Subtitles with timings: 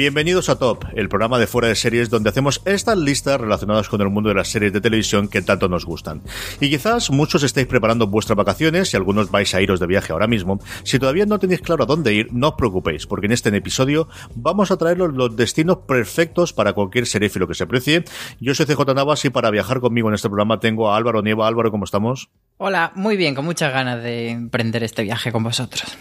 [0.00, 4.00] Bienvenidos a Top, el programa de fuera de series donde hacemos estas listas relacionadas con
[4.00, 6.22] el mundo de las series de televisión que tanto nos gustan.
[6.58, 10.26] Y quizás muchos estéis preparando vuestras vacaciones y algunos vais a iros de viaje ahora
[10.26, 10.58] mismo.
[10.84, 14.08] Si todavía no tenéis claro a dónde ir, no os preocupéis, porque en este episodio
[14.34, 18.04] vamos a traeros los destinos perfectos para cualquier seréfilo que se precie.
[18.40, 21.46] Yo soy CJ Navas y para viajar conmigo en este programa tengo a Álvaro Nieva.
[21.46, 22.30] Álvaro, ¿cómo estamos?
[22.56, 25.94] Hola, muy bien, con muchas ganas de emprender este viaje con vosotros.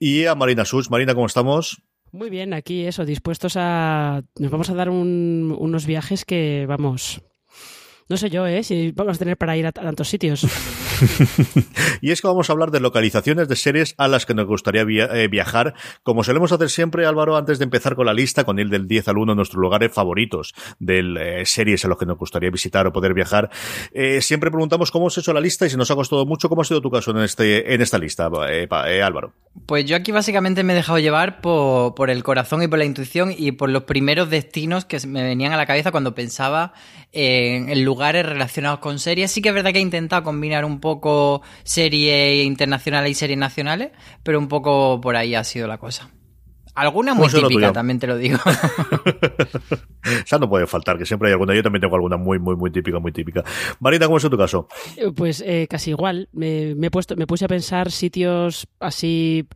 [0.00, 0.90] Y a Marina Sus.
[0.90, 1.80] Marina, ¿cómo estamos?
[2.12, 4.22] Muy bien, aquí eso, dispuestos a...
[4.38, 7.22] Nos vamos a dar unos viajes que, vamos,
[8.08, 8.62] no sé yo, ¿eh?
[8.62, 10.46] Si vamos a tener para ir a tantos sitios.
[12.00, 14.82] y es que vamos a hablar de localizaciones de series a las que nos gustaría
[14.82, 15.74] eh, viajar.
[16.02, 19.08] Como solemos hacer siempre, Álvaro, antes de empezar con la lista, con el del 10
[19.08, 22.92] al 1, nuestros lugares favoritos de eh, series a los que nos gustaría visitar o
[22.92, 23.50] poder viajar,
[23.92, 26.62] eh, siempre preguntamos cómo has hecho la lista y si nos ha costado mucho, ¿cómo
[26.62, 29.32] ha sido tu caso en, este, en esta lista, Álvaro?
[29.66, 32.84] Pues yo aquí básicamente me he dejado llevar por, por el corazón y por la
[32.84, 36.72] intuición y por los primeros destinos que me venían a la cabeza cuando pensaba
[37.12, 39.32] en lugares relacionados con series.
[39.32, 40.87] Sí que es verdad que he intentado combinar un poco
[41.64, 43.90] series internacionales y series nacionales,
[44.22, 46.10] pero un poco por ahí ha sido la cosa.
[46.78, 48.38] Alguna muy típica, también te lo digo.
[48.44, 51.52] o sea, no puede faltar, que siempre hay alguna.
[51.52, 53.42] Yo también tengo alguna muy, muy, muy típica, muy típica.
[53.80, 54.68] Marita, ¿cómo es tu caso?
[54.96, 56.28] Eh, pues eh, casi igual.
[56.32, 59.48] Me, he puesto, me puse a pensar sitios así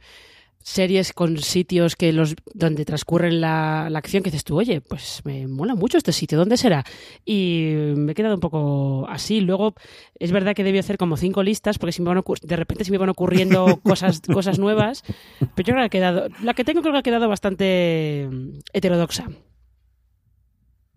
[0.63, 5.47] series con sitios que los donde transcurren la, acción que dices tú, oye, pues me
[5.47, 6.85] mola mucho este sitio, ¿dónde será?
[7.25, 9.41] Y me he quedado un poco así.
[9.41, 9.75] Luego,
[10.19, 12.91] es verdad que debí hacer como cinco listas, porque si me van de repente se
[12.91, 15.03] me van ocurriendo cosas, cosas nuevas,
[15.55, 18.29] pero yo creo que ha quedado, la que tengo creo que ha quedado bastante
[18.73, 19.29] heterodoxa.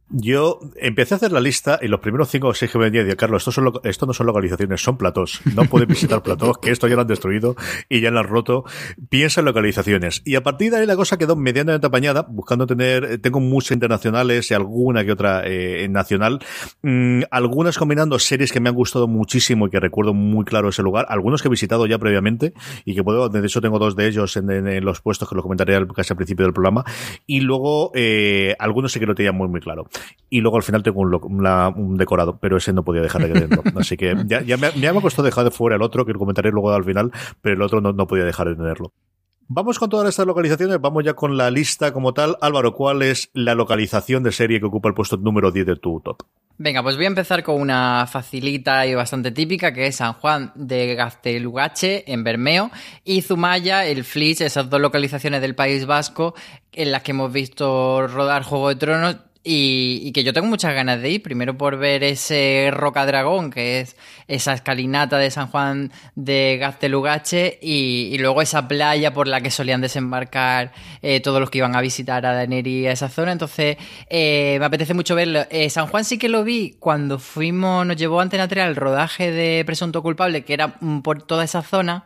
[0.09, 3.16] Yo empecé a hacer la lista y los primeros cinco o seis que me venía
[3.16, 5.41] Carlos, esto, son esto no son localizaciones, son platós.
[5.55, 7.55] No puedes visitar platós, que esto ya lo han destruido
[7.89, 8.66] y ya lo han roto.
[9.09, 10.21] Piensa en localizaciones.
[10.23, 13.71] Y a partir de ahí la cosa quedó medianamente apañada, buscando tener, eh, tengo muchas
[13.71, 16.39] internacionales y alguna que otra eh, nacional.
[16.83, 20.83] Mm, algunas combinando series que me han gustado muchísimo y que recuerdo muy claro ese
[20.83, 21.07] lugar.
[21.09, 22.53] Algunos que he visitado ya previamente
[22.85, 25.83] y que puedo, de hecho tengo dos de ellos en, los puestos que los comentaré
[25.95, 26.85] casi al principio del programa.
[27.25, 29.87] Y luego, eh, algunos sí que lo tenía muy, muy claro
[30.29, 33.63] y luego al final tengo un, decorado, pero ese no podía dejar de dentro.
[33.79, 36.19] Así que ya, ya me, me ha costado dejar de fuera el otro, que lo
[36.19, 37.11] comentaré luego al final,
[37.41, 38.91] pero el otro no, no podía dejar de tenerlo.
[39.47, 42.35] Vamos con todas estas localizaciones, vamos ya con la lista como tal.
[42.41, 46.01] Álvaro, ¿cuál es la localización de serie que ocupa el puesto número 10 de tu
[46.01, 46.23] top?
[46.57, 50.51] Venga, pues voy a empezar con una facilita y bastante típica, que es San Juan
[50.55, 52.72] de Gaztelugache, en Bermeo,
[53.03, 56.34] y Zumaya, el Flix, esas dos localizaciones del País Vasco,
[56.72, 61.01] en las que hemos visto rodar Juego de Tronos, y, que yo tengo muchas ganas
[61.01, 63.95] de ir, primero por ver ese Roca Dragón, que es
[64.28, 69.81] esa escalinata de San Juan de Gaztelugache, y, luego esa playa por la que solían
[69.81, 70.73] desembarcar
[71.03, 73.31] eh, todos los que iban a visitar a Daneri a esa zona.
[73.31, 73.78] Entonces,
[74.09, 75.45] eh, me apetece mucho verlo.
[75.51, 79.31] Eh, San Juan sí que lo vi cuando fuimos, nos llevó Antena 3 al rodaje
[79.31, 82.05] de Presunto Culpable, que era por toda esa zona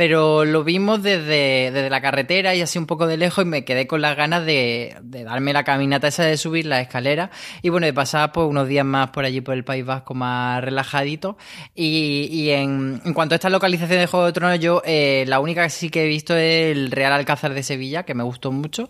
[0.00, 3.66] pero lo vimos desde, desde, la carretera y así un poco de lejos y me
[3.66, 7.30] quedé con las ganas de, de, darme la caminata esa de subir la escalera.
[7.60, 10.64] Y bueno, de pasar pues unos días más por allí por el País Vasco más
[10.64, 11.36] relajadito.
[11.74, 15.38] Y, y en, en, cuanto a esta localización de Juego de Tronos yo eh, la
[15.38, 18.52] única que sí que he visto es el Real Alcázar de Sevilla que me gustó
[18.52, 18.88] mucho.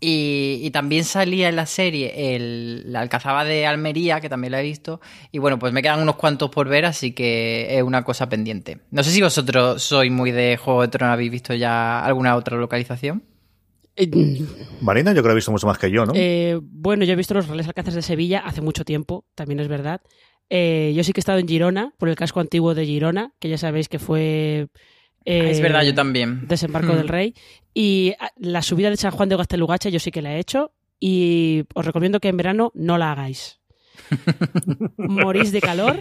[0.00, 4.60] Y, y, también salía en la serie el, la Alcazaba de Almería que también la
[4.60, 5.02] he visto.
[5.30, 8.78] Y bueno, pues me quedan unos cuantos por ver así que es una cosa pendiente.
[8.90, 12.36] No sé si vosotros sois muy de de Juego de Tronos habéis visto ya alguna
[12.36, 13.24] otra localización?
[13.96, 14.08] Eh,
[14.80, 16.12] Marina, yo creo que ha visto mucho más que yo, ¿no?
[16.14, 19.68] Eh, bueno, yo he visto los Reales Alcázares de Sevilla hace mucho tiempo, también es
[19.68, 20.00] verdad.
[20.48, 23.48] Eh, yo sí que he estado en Girona, por el casco antiguo de Girona, que
[23.48, 24.68] ya sabéis que fue...
[25.26, 26.46] Ah, es verdad, yo también.
[26.46, 27.08] Desembarco del mm.
[27.08, 27.34] Rey.
[27.74, 30.72] Y ah, la subida de San Juan de Gastelugache yo sí que la he hecho
[31.00, 33.57] y os recomiendo que en verano no la hagáis
[34.96, 36.00] morís de calor,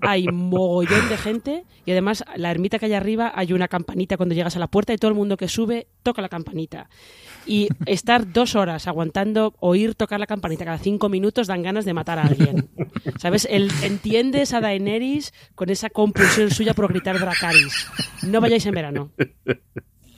[0.00, 4.34] hay mogollón de gente y además la ermita que hay arriba hay una campanita cuando
[4.34, 6.88] llegas a la puerta y todo el mundo que sube toca la campanita.
[7.46, 11.94] Y estar dos horas aguantando oír tocar la campanita cada cinco minutos dan ganas de
[11.94, 12.68] matar a alguien.
[13.18, 13.48] ¿Sabes?
[13.50, 17.88] Entiendes a Daenerys con esa compulsión suya por gritar Dracaris.
[18.22, 19.10] No vayáis en verano.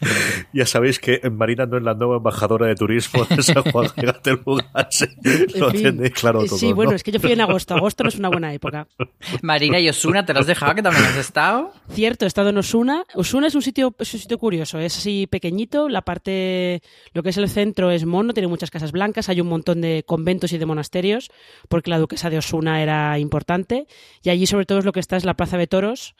[0.52, 5.58] Ya sabéis que Marina no es la nueva embajadora de turismo de San Juan de.
[5.58, 6.58] Lo tenéis claro todo.
[6.58, 7.74] Sí, bueno, es que yo fui en agosto.
[7.74, 8.86] Agosto no es una buena época.
[9.42, 11.72] Marina y Osuna, ¿te lo has dejado que también has estado?
[11.90, 13.04] Cierto, he estado en Osuna.
[13.14, 14.78] Osuna es un sitio, es un sitio curioso.
[14.78, 15.88] Es así pequeñito.
[15.88, 16.82] La parte,
[17.12, 19.28] lo que es el centro es mono, tiene muchas casas blancas.
[19.28, 21.30] Hay un montón de conventos y de monasterios,
[21.68, 23.86] porque la duquesa de Osuna era importante.
[24.22, 26.14] Y allí, sobre todo, es lo que está es la plaza de toros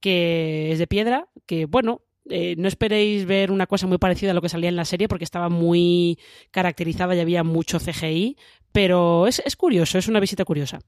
[0.00, 4.34] que es de piedra, que bueno, eh, no esperéis ver una cosa muy parecida a
[4.34, 6.18] lo que salía en la serie porque estaba muy
[6.50, 8.36] caracterizada y había mucho CGI,
[8.72, 10.80] pero es, es curioso, es una visita curiosa.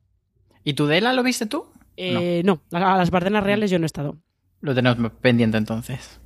[0.64, 1.66] ¿Y Tudela lo viste tú?
[1.96, 2.62] Eh, no.
[2.70, 4.19] no, a las Bardenas Reales yo no he estado.
[4.60, 6.20] Lo tenemos pendiente entonces.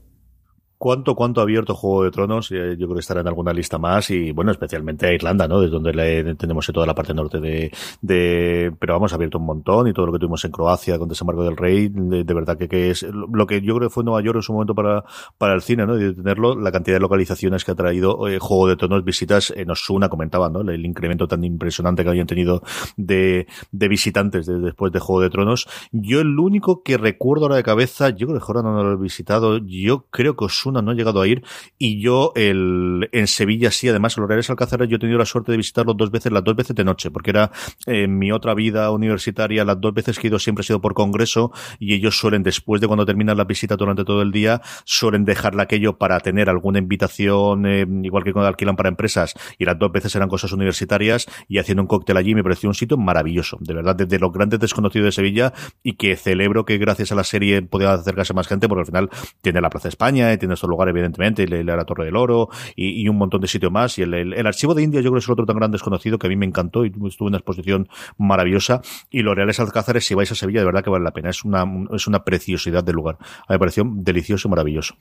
[0.84, 2.52] ¿Cuánto, cuánto ha abierto Juego de Tronos?
[2.52, 5.62] Eh, yo creo que estará en alguna lista más y, bueno, especialmente a Irlanda, ¿no?
[5.62, 7.72] Desde donde le, tenemos toda la parte norte de,
[8.02, 11.08] de, pero vamos, ha abierto un montón y todo lo que tuvimos en Croacia con
[11.08, 14.20] Desembarco del Rey, de, verdad que, que, es lo que yo creo que fue Nueva
[14.20, 15.04] York en su momento para,
[15.38, 15.96] para el cine, ¿no?
[15.96, 19.54] Y de tenerlo, la cantidad de localizaciones que ha traído eh, Juego de Tronos, visitas
[19.56, 20.60] en Osuna, comentaban, ¿no?
[20.60, 22.62] El, incremento tan impresionante que habían tenido
[22.98, 25.66] de, de visitantes de, después de Juego de Tronos.
[25.92, 29.02] Yo el único que recuerdo ahora de cabeza, yo creo que ahora no lo he
[29.02, 31.43] visitado, yo creo que Osuna no ha llegado a ir.
[31.79, 35.53] Y yo el, en Sevilla sí, además los Reales Alcázares yo he tenido la suerte
[35.53, 37.50] de visitarlos dos veces, las dos veces de noche, porque era
[37.87, 40.94] eh, mi otra vida universitaria, las dos veces que he ido siempre ha sido por
[40.94, 45.25] congreso y ellos suelen, después de cuando terminan la visita durante todo el día, suelen
[45.25, 49.79] dejarle aquello para tener alguna invitación, eh, igual que cuando alquilan para empresas, y las
[49.79, 53.59] dos veces eran cosas universitarias y haciendo un cóctel allí me pareció un sitio maravilloso,
[53.61, 57.25] de verdad, desde los grandes desconocidos de Sevilla y que celebro que gracias a la
[57.25, 59.11] serie podía acercarse más gente porque al final
[59.41, 63.06] tiene la Plaza España y tiene estos lugares evidentemente, y la Torre del Oro y,
[63.08, 63.99] un montón de sitios más.
[63.99, 66.19] Y el, el, el, archivo de India yo creo que es otro tan gran desconocido
[66.19, 67.88] que a mí me encantó y estuvo en una exposición
[68.19, 68.81] maravillosa.
[69.11, 71.31] Y los Reales Alcázares, si vais a Sevilla, de verdad que vale la pena.
[71.31, 73.19] Es una, es una preciosidad del lugar.
[73.20, 74.96] A mí me pareció delicioso y maravilloso.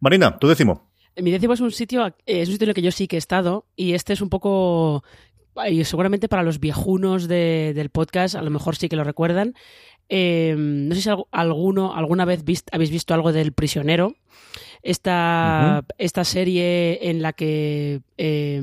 [0.00, 0.90] Marina, tu décimo.
[1.16, 3.18] Mi décimo es un sitio, es un sitio en el que yo sí que he
[3.18, 5.02] estado y este es un poco
[5.66, 9.54] y seguramente para los viejunos de, del podcast, a lo mejor sí que lo recuerdan.
[10.08, 14.14] Eh, no sé si alguno, alguna vez vist, habéis visto algo del prisionero.
[14.82, 15.94] Esta, uh -huh.
[15.98, 18.60] esta serie en la que eh,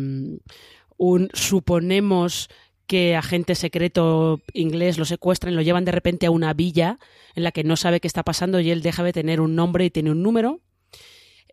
[0.98, 2.50] un, suponemos
[2.88, 7.00] que agente secreto inglés lo secuestran y lo llevan de repente a una villa
[7.36, 9.86] en la que no sabe qué está pasando y él deja de tener un nombre
[9.86, 10.62] y tiene un número.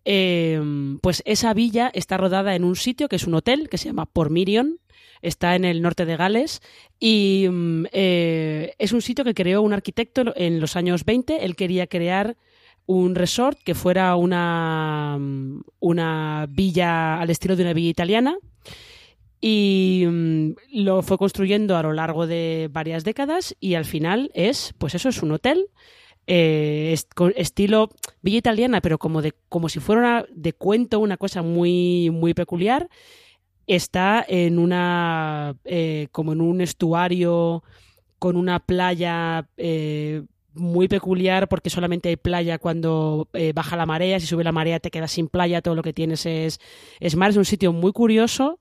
[0.05, 0.61] Eh,
[1.01, 4.07] pues esa villa está rodada en un sitio que es un hotel que se llama
[4.07, 4.79] Pormirion,
[5.23, 6.61] está en el norte de Gales
[7.01, 7.49] y
[7.93, 11.45] eh, es un sitio que creó un arquitecto en los años 20.
[11.45, 12.37] Él quería crear
[12.87, 15.19] un resort que fuera una,
[15.79, 18.37] una villa al estilo de una villa italiana
[19.41, 24.75] y um, lo fue construyendo a lo largo de varias décadas y al final es,
[24.79, 25.69] pues eso, es un hotel
[26.27, 27.91] eh, est estilo
[28.23, 32.35] villa italiana, pero como de como si fuera una, de cuento, una cosa muy muy
[32.35, 32.89] peculiar.
[33.67, 37.63] Está en una eh, como en un estuario
[38.19, 40.23] con una playa eh,
[40.55, 44.81] muy peculiar porque solamente hay playa cuando eh, baja la marea, si sube la marea
[44.81, 46.61] te quedas sin playa, todo lo que tienes es,
[47.01, 48.59] es mar, es un sitio muy curioso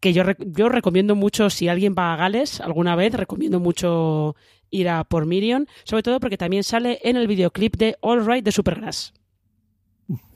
[0.00, 4.36] que yo, yo recomiendo mucho, si alguien va a Gales alguna vez, recomiendo mucho
[4.70, 8.44] ir a por Mirion, sobre todo porque también sale en el videoclip de All Right
[8.44, 9.12] de Supergrass.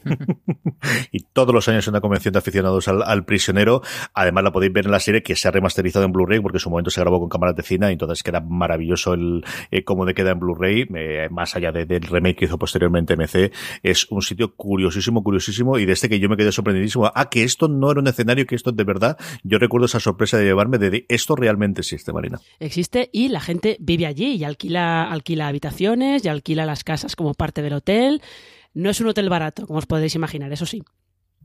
[1.13, 3.83] y todos los años en una convención de aficionados al, prisionero.
[4.15, 6.61] Además, la podéis ver en la serie que se ha remasterizado en Blu-ray porque en
[6.61, 10.15] su momento se grabó con cámaras de cine entonces queda maravilloso el eh, cómo de
[10.15, 13.53] queda en Blu-ray, eh, más allá de, del remake que hizo posteriormente MC.
[13.83, 17.11] Es un sitio curiosísimo, curiosísimo y desde que yo me quedé sorprendidísimo.
[17.15, 19.19] Ah, que esto no era un escenario, que esto de verdad.
[19.43, 22.41] Yo recuerdo esa sorpresa de llevarme de, de esto realmente existe, Marina.
[22.59, 27.35] Existe y la gente vive allí y alquila, alquila habitaciones y alquila las casas como
[27.35, 28.23] parte del hotel.
[28.75, 30.83] No es un hotel barato, como os podéis imaginar, eso sí.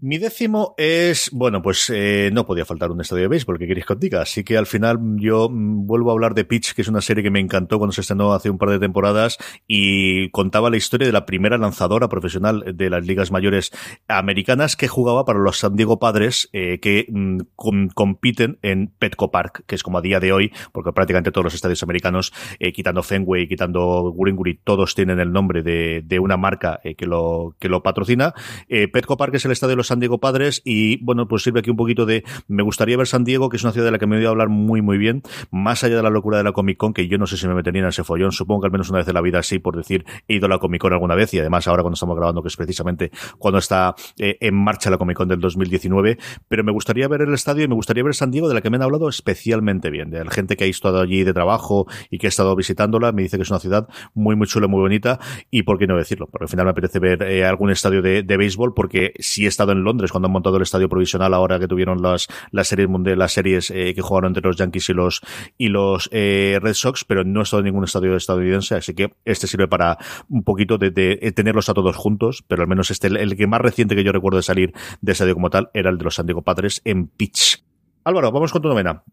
[0.02, 3.86] Mi décimo es, bueno, pues eh, no podía faltar un estadio de béisbol, que queréis
[3.86, 4.22] que os diga?
[4.22, 7.32] Así que al final yo vuelvo a hablar de Pitch, que es una serie que
[7.32, 9.38] me encantó cuando se estrenó hace un par de temporadas
[9.70, 13.72] y contaba la historia de la primera lanzadora profesional de las ligas mayores
[14.10, 19.32] americanas que jugaba para los San Diego Padres, eh, que mm, com compiten en Petco
[19.32, 22.74] Park, que es como a día de hoy, porque prácticamente todos los estadios americanos, eh,
[22.74, 27.56] quitando Fenway, quitando Guri todos tienen el nombre de, de una marca eh, que, lo,
[27.60, 28.34] que lo patrocina.
[28.68, 31.70] Petco Park es el estadio de los San Diego Padres y bueno, pues sirve aquí
[31.70, 34.08] un poquito de, me gustaría ver San Diego, que es una ciudad de la que
[34.08, 36.77] me voy a hablar muy muy bien, más allá de la locura de la Comic
[36.77, 38.89] Con, que yo no sé si me metería en ese follón, supongo que al menos
[38.89, 41.15] una vez en la vida sí, por decir, he ido a la Comic Con alguna
[41.15, 44.89] vez y además ahora cuando estamos grabando, que es precisamente cuando está eh, en marcha
[44.89, 48.15] la Comic Con del 2019, pero me gustaría ver el estadio y me gustaría ver
[48.15, 50.68] San Diego, de la que me han hablado especialmente bien, de la gente que ha
[50.68, 53.88] estado allí de trabajo y que ha estado visitándola, me dice que es una ciudad
[54.13, 55.20] muy muy chula, muy bonita
[55.51, 58.24] y por qué no decirlo, porque al final me apetece ver eh, algún estadio de,
[58.24, 61.60] de béisbol porque sí he estado en Londres cuando han montado el estadio provisional ahora
[61.60, 64.94] que tuvieron las, las series mundiales, las series eh, que jugaron entre los Yankees y
[64.94, 65.22] los
[65.58, 69.13] y los eh, Red Sox, pero no he estado en ningún estadio estadounidense, así que
[69.25, 69.98] este sirve para
[70.29, 73.48] un poquito de, de tenerlos a todos juntos, pero al menos este, el, el, que
[73.48, 76.15] más reciente que yo recuerdo de salir de estadio como tal era el de los
[76.15, 77.63] San Diego Padres en Pitch.
[78.03, 79.03] Álvaro, vamos con tu novena.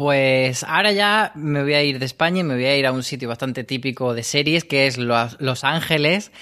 [0.00, 2.92] Pues ahora ya me voy a ir de España y me voy a ir a
[2.92, 6.32] un sitio bastante típico de series, que es Los Ángeles,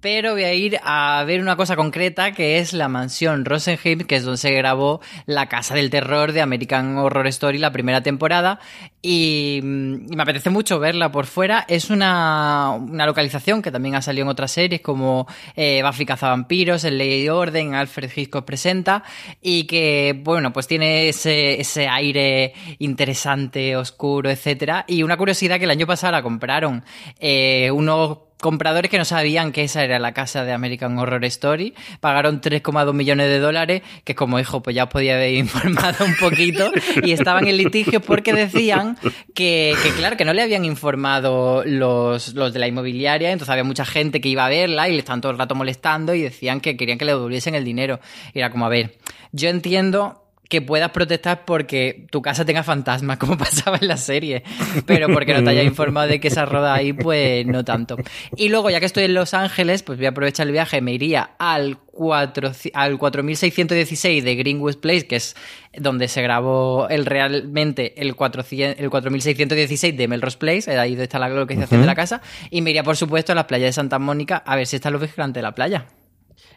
[0.00, 4.14] pero voy a ir a ver una cosa concreta, que es la mansión Rosenheim, que
[4.14, 8.60] es donde se grabó La Casa del Terror de American Horror Story, la primera temporada,
[9.02, 11.64] y, me apetece mucho verla por fuera.
[11.68, 15.26] Es una, una, localización que también ha salido en otras series, como
[15.56, 19.04] eh, Cazavampiros, El Ley y Orden, Alfred Hitchcock presenta,
[19.40, 24.84] y que, bueno, pues tiene ese, ese aire interesante, oscuro, etcétera.
[24.88, 26.84] Y una curiosidad que el año pasado la compraron
[27.18, 31.74] eh, unos compradores que no sabían que esa era la casa de American Horror Story,
[32.00, 36.16] pagaron 3,2 millones de dólares, que como hijo, pues ya os podía haber informado un
[36.16, 36.70] poquito,
[37.02, 38.96] y estaban en litigio porque decían
[39.34, 43.64] que, que claro, que no le habían informado los, los, de la inmobiliaria, entonces había
[43.64, 46.60] mucha gente que iba a verla y le estaban todo el rato molestando y decían
[46.60, 48.00] que querían que le devolviesen el dinero.
[48.34, 48.98] Era como, a ver,
[49.32, 54.42] yo entiendo que puedas protestar porque tu casa tenga fantasmas, como pasaba en la serie,
[54.86, 57.96] pero porque no te haya informado de que esa roda ahí, pues no tanto.
[58.36, 60.92] Y luego, ya que estoy en Los Ángeles, pues voy a aprovechar el viaje, me
[60.92, 65.36] iría al, 4, al 4616 de Greenwood Place, que es
[65.76, 71.18] donde se grabó el realmente el, 400, el 4616 de Melrose Place, ahí donde está
[71.18, 71.84] la localización uh -huh.
[71.84, 74.56] de la casa, y me iría, por supuesto, a la playa de Santa Mónica a
[74.56, 75.86] ver si están los vigilantes de la playa.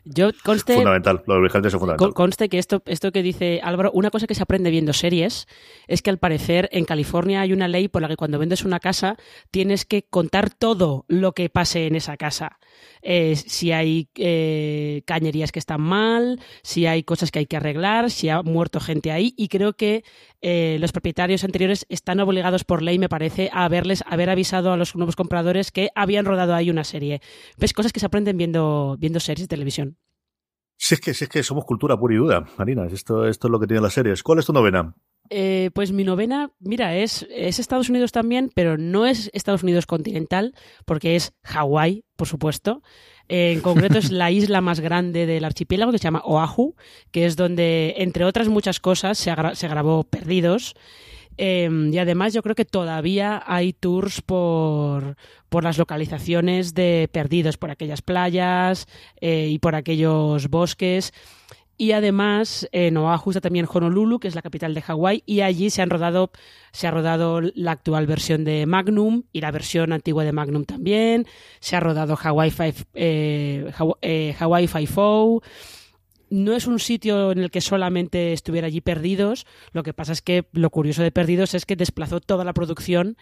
[0.03, 2.13] Yo conste, fundamental, lo es fundamental.
[2.13, 5.47] Conste que esto, esto que dice Álvaro, una cosa que se aprende viendo series
[5.87, 8.79] es que al parecer en California hay una ley por la que cuando vendes una
[8.79, 9.17] casa
[9.51, 12.59] tienes que contar todo lo que pase en esa casa.
[13.01, 18.11] Eh, si hay eh, cañerías que están mal, si hay cosas que hay que arreglar,
[18.11, 20.03] si ha muerto gente ahí y creo que
[20.41, 24.77] eh, los propietarios anteriores están obligados por ley, me parece, a haberles haber avisado a
[24.77, 27.21] los nuevos compradores que habían rodado ahí una serie.
[27.57, 29.97] Ves cosas que se aprenden viendo, series de televisión.
[30.77, 32.87] Si es que, si es que somos cultura pura y duda, Marina.
[32.87, 34.23] Esto, esto es lo que tienen las series.
[34.23, 34.95] ¿Cuál es tu novena?
[35.33, 39.85] Eh, pues mi novena, mira, es, es Estados Unidos también, pero no es Estados Unidos
[39.85, 42.83] continental, porque es Hawái, por supuesto.
[43.29, 46.75] Eh, en concreto es la isla más grande del archipiélago, que se llama Oahu,
[47.11, 50.75] que es donde, entre otras muchas cosas, se, se grabó Perdidos.
[51.37, 55.15] Eh, y además yo creo que todavía hay tours por,
[55.49, 58.85] por las localizaciones de perdidos, por aquellas playas
[59.19, 61.13] eh, y por aquellos bosques.
[61.81, 65.71] Y además en Oahu está también Honolulu, que es la capital de Hawái, y allí
[65.71, 66.29] se han rodado,
[66.71, 71.25] se ha rodado la actual versión de Magnum y la versión antigua de Magnum también.
[71.59, 73.71] Se ha rodado Hawaii Five, eh,
[74.03, 75.41] eh, Hawaii Five-O
[76.29, 79.47] no es un sitio en el que solamente estuviera allí Perdidos.
[79.73, 83.17] Lo que pasa es que lo curioso de Perdidos es que desplazó toda la producción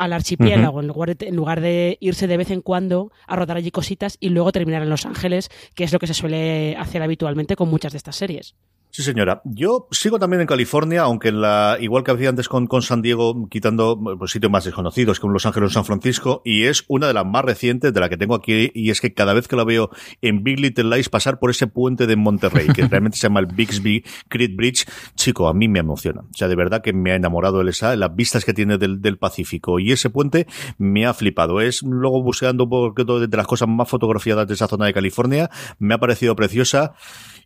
[0.00, 0.82] al archipiélago, uh -huh.
[0.82, 4.16] en, lugar de, en, lugar de, irse de vez en cuando a rodar allí cositas
[4.18, 7.68] y luego terminar en Los Ángeles, que es lo que se suele hacer habitualmente con
[7.68, 8.54] muchas de estas series.
[8.92, 9.40] Sí, señora.
[9.44, 13.48] Yo sigo también en California, aunque en la, igual que hacía antes con, San Diego,
[13.48, 17.14] quitando pues, sitios más desconocidos como Los Ángeles o San Francisco, y es una de
[17.14, 19.62] las más recientes de la que tengo aquí, y es que cada vez que la
[19.62, 19.90] veo
[20.22, 23.46] en Big Little Lies pasar por ese puente de Monterrey, que realmente se llama el
[23.46, 26.22] Bixby Creek Bridge, chico, a mí me emociona.
[26.22, 29.00] O sea, de verdad que me ha enamorado el esa, las vistas que tiene del,
[29.00, 31.60] del Pacífico, y ese puente me ha flipado.
[31.60, 35.94] Es luego buscando porque de las cosas más fotografiadas de esa zona de California, me
[35.94, 36.94] ha parecido preciosa.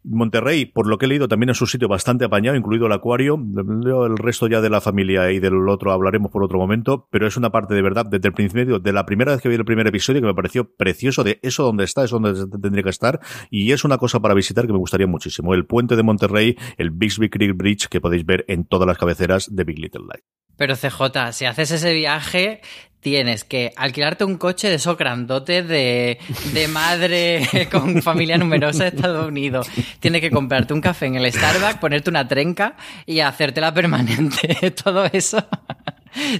[0.05, 3.37] Monterrey, por lo que he leído, también es un sitio bastante apañado, incluido el acuario.
[3.37, 7.37] El resto ya de la familia y del otro hablaremos por otro momento, pero es
[7.37, 9.87] una parte de verdad, desde el principio, de la primera vez que vi el primer
[9.87, 13.21] episodio, que me pareció precioso, de eso donde está, es donde tendría que estar,
[13.51, 15.55] y es una cosa para visitar que me gustaría muchísimo.
[15.55, 19.55] El puente de Monterrey, el Bixby Creek Bridge, que podéis ver en todas las cabeceras
[19.55, 20.44] de Big Little Lies.
[20.57, 22.61] Pero CJ, si haces ese viaje,
[23.05, 26.19] tienes que alquilarte un coche de esos grandotes de,
[26.55, 29.69] de madre con familia numerosa de Estados Unidos.
[30.01, 34.71] Tienes que comprarte un café en el Starbucks, ponerte una trenca y hacértela permanente.
[34.85, 35.45] Todo eso.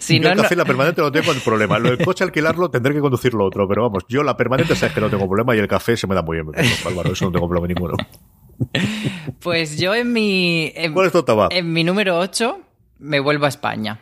[0.01, 0.63] Si yo no, el café no...
[0.63, 1.79] la permanente no tengo el problema.
[1.79, 5.03] Lo del coche alquilarlo tendré que conducirlo otro, pero vamos, yo la permanente sabes que
[5.03, 6.49] no tengo problema y el café se me da muy bien.
[6.87, 7.97] Álvaro, eso no tengo problema ninguno.
[9.41, 10.73] Pues yo en mi.
[10.75, 11.25] En, ¿Cuál es tu?
[11.51, 12.59] En mi número 8
[13.01, 14.01] me vuelvo a España.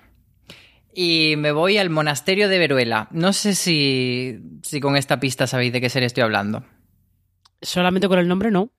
[0.95, 3.09] Y me voy al monasterio de Veruela.
[3.13, 6.65] No sé si, si con esta pista sabéis de qué serie estoy hablando.
[7.61, 8.71] Solamente con el nombre no.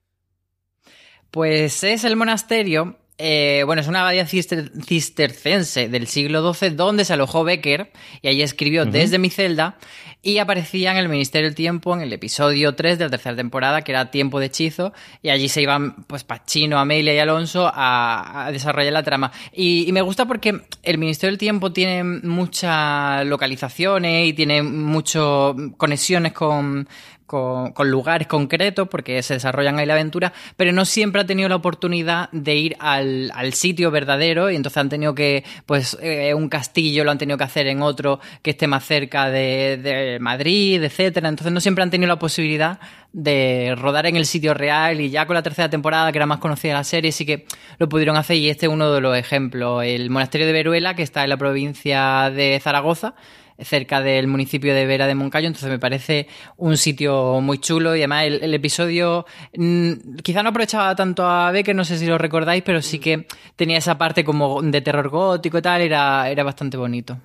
[1.30, 7.04] Pues es el monasterio eh, bueno, es una abadía cister cistercense del siglo XII donde
[7.04, 7.92] se alojó Becker
[8.22, 9.78] y allí escribió Desde mi celda
[10.20, 13.82] y aparecía en el Ministerio del Tiempo en el episodio 3 de la tercera temporada
[13.82, 14.92] que era Tiempo de Hechizo
[15.22, 19.30] y allí se iban pues Pachino, Amelia y Alonso a, a desarrollar la trama.
[19.52, 25.54] Y, y, me gusta porque el Ministerio del Tiempo tiene muchas localizaciones y tiene muchas
[25.76, 26.88] conexiones con
[27.26, 31.56] con, lugares concretos porque se desarrollan ahí la aventura, pero no siempre ha tenido la
[31.56, 36.48] oportunidad de ir al, al sitio verdadero y entonces han tenido que, pues, eh, un
[36.48, 40.82] castillo lo han tenido que hacer en otro que esté más cerca de, de Madrid,
[40.82, 41.28] etcétera.
[41.28, 42.78] Entonces no siempre han tenido la posibilidad
[43.14, 46.38] de rodar en el sitio real y ya con la tercera temporada, que era más
[46.38, 47.46] conocida la serie, sí que
[47.78, 49.84] lo pudieron hacer y este es uno de los ejemplos.
[49.84, 53.14] El monasterio de Veruela, que está en la provincia de Zaragoza,
[53.58, 58.00] cerca del municipio de Vera de Moncayo, entonces me parece un sitio muy chulo y
[58.00, 59.92] además el, el episodio mmm,
[60.22, 63.78] quizá no aprovechaba tanto a Becker, no sé si lo recordáis, pero sí que tenía
[63.78, 67.18] esa parte como de terror gótico y tal, era, era bastante bonito.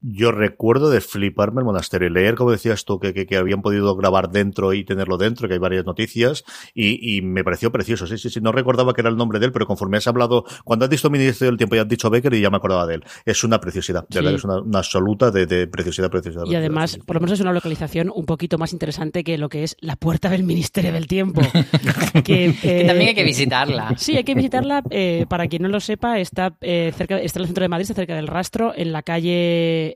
[0.00, 3.62] Yo recuerdo de fliparme el monasterio y leer, como decías tú, que, que, que, habían
[3.62, 8.06] podido grabar dentro y tenerlo dentro, que hay varias noticias, y, y, me pareció precioso.
[8.06, 10.44] Sí, sí, sí, no recordaba que era el nombre de él, pero conforme has hablado,
[10.64, 12.96] cuando has visto Ministerio del Tiempo y has dicho Becker, y ya me acordaba de
[12.96, 13.04] él.
[13.24, 14.18] Es una preciosidad, de sí.
[14.18, 16.44] verdad, es una, una absoluta de, de, preciosidad, preciosidad.
[16.46, 17.06] Y además, preciosidad.
[17.06, 19.96] por lo menos es una localización un poquito más interesante que lo que es la
[19.96, 21.40] puerta del Ministerio del Tiempo.
[22.24, 23.94] que, eh, que, también hay que visitarla.
[23.96, 24.82] Sí, hay que visitarla.
[24.90, 27.82] Eh, para quien no lo sepa, está, eh, cerca, está en el centro de Madrid,
[27.82, 29.87] está cerca del rastro, en la calle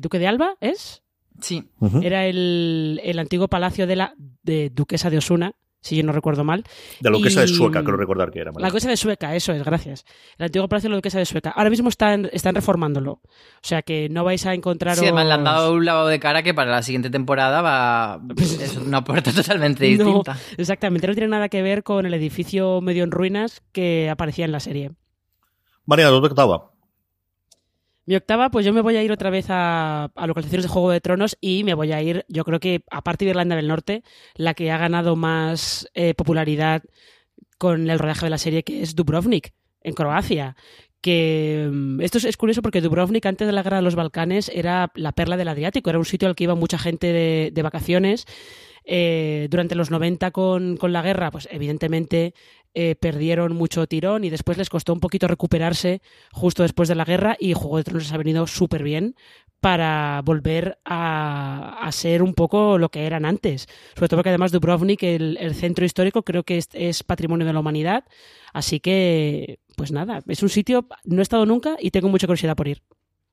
[0.00, 1.02] Duque de Alba, ¿es?
[1.40, 1.68] Sí.
[1.80, 2.04] Uh -huh.
[2.04, 6.44] Era el, el, antiguo palacio de la de Duquesa de Osuna, si yo no recuerdo
[6.44, 6.64] mal.
[7.00, 7.42] De la Duquesa y...
[7.42, 8.50] de Sueca, creo recordar que era.
[8.56, 10.04] La Duquesa de Sueca, eso es, gracias.
[10.36, 11.50] El antiguo palacio de la Duquesa de Sueca.
[11.50, 13.12] Ahora mismo están, están reformándolo.
[13.12, 13.22] O
[13.62, 14.96] sea que no vais a encontrar.
[14.96, 18.20] Sí, además le han dado un lavado de cara que para la siguiente temporada va.
[18.36, 20.34] es una puerta totalmente distinta.
[20.34, 24.44] No, exactamente, no tiene nada que ver con el edificio medio en ruinas que aparecía
[24.44, 24.90] en la serie.
[25.86, 26.72] María, ¿dónde estaba?
[28.08, 30.90] Mi octava, pues yo me voy a ir otra vez a, a, localizaciones de Juego
[30.90, 34.02] de Tronos y me voy a ir, yo creo que aparte de Irlanda del Norte,
[34.34, 36.82] la que ha ganado más eh, popularidad
[37.58, 40.56] con el rodaje de la serie, que es Dubrovnik, en Croacia.
[41.02, 44.90] Que mm, esto es, curioso porque Dubrovnik antes de la guerra de los Balcanes era
[44.94, 48.24] la perla del Adriático, era un sitio al que iba mucha gente de, de vacaciones.
[48.90, 52.32] Eh, durante los 90 con, con, la guerra, pues evidentemente
[52.80, 57.04] eh, perdieron mucho tirón y después les costó un poquito recuperarse justo después de la
[57.04, 59.16] guerra y Juego de Tronos les ha venido súper bien
[59.58, 63.66] para volver a, a, ser un poco lo que eran antes.
[63.96, 67.52] Sobre todo porque además Dubrovnik, el, el centro histórico, creo que es, es, patrimonio de
[67.52, 68.04] la humanidad.
[68.52, 72.54] Así que, pues nada, es un sitio, no he estado nunca y tengo mucha curiosidad
[72.54, 72.80] por ir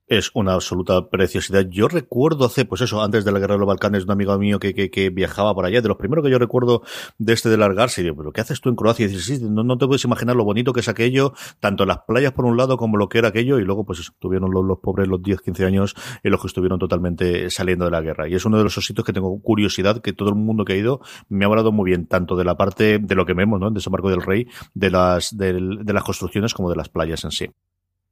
[0.08, 1.66] es una absoluta preciosidad.
[1.68, 4.58] Yo recuerdo hace, pues eso, antes de la guerra de los Balcanes, un amigo mío
[4.58, 5.80] que, que, que viajaba por allá.
[5.80, 6.82] De los primeros que yo recuerdo
[7.18, 9.06] de este de largarse, y digo, pero ¿qué haces tú en Croacia?
[9.06, 11.98] Y dices, sí, no, no, te puedes imaginar lo bonito que es aquello, tanto las
[12.06, 14.64] playas por un lado como lo que era aquello, y luego, pues eso, tuvieron los,
[14.64, 18.28] los pobres los 10, 15 años en los que estuvieron totalmente saliendo de la guerra.
[18.28, 20.76] Y es uno de esos sitios que tengo curiosidad, que todo el mundo que ha
[20.76, 23.68] ido me ha hablado muy bien, tanto de la parte de lo que vemos, ¿no?
[23.68, 27.30] En desembarco del rey, de las, de, de las construcciones como de las playas en
[27.32, 27.46] sí.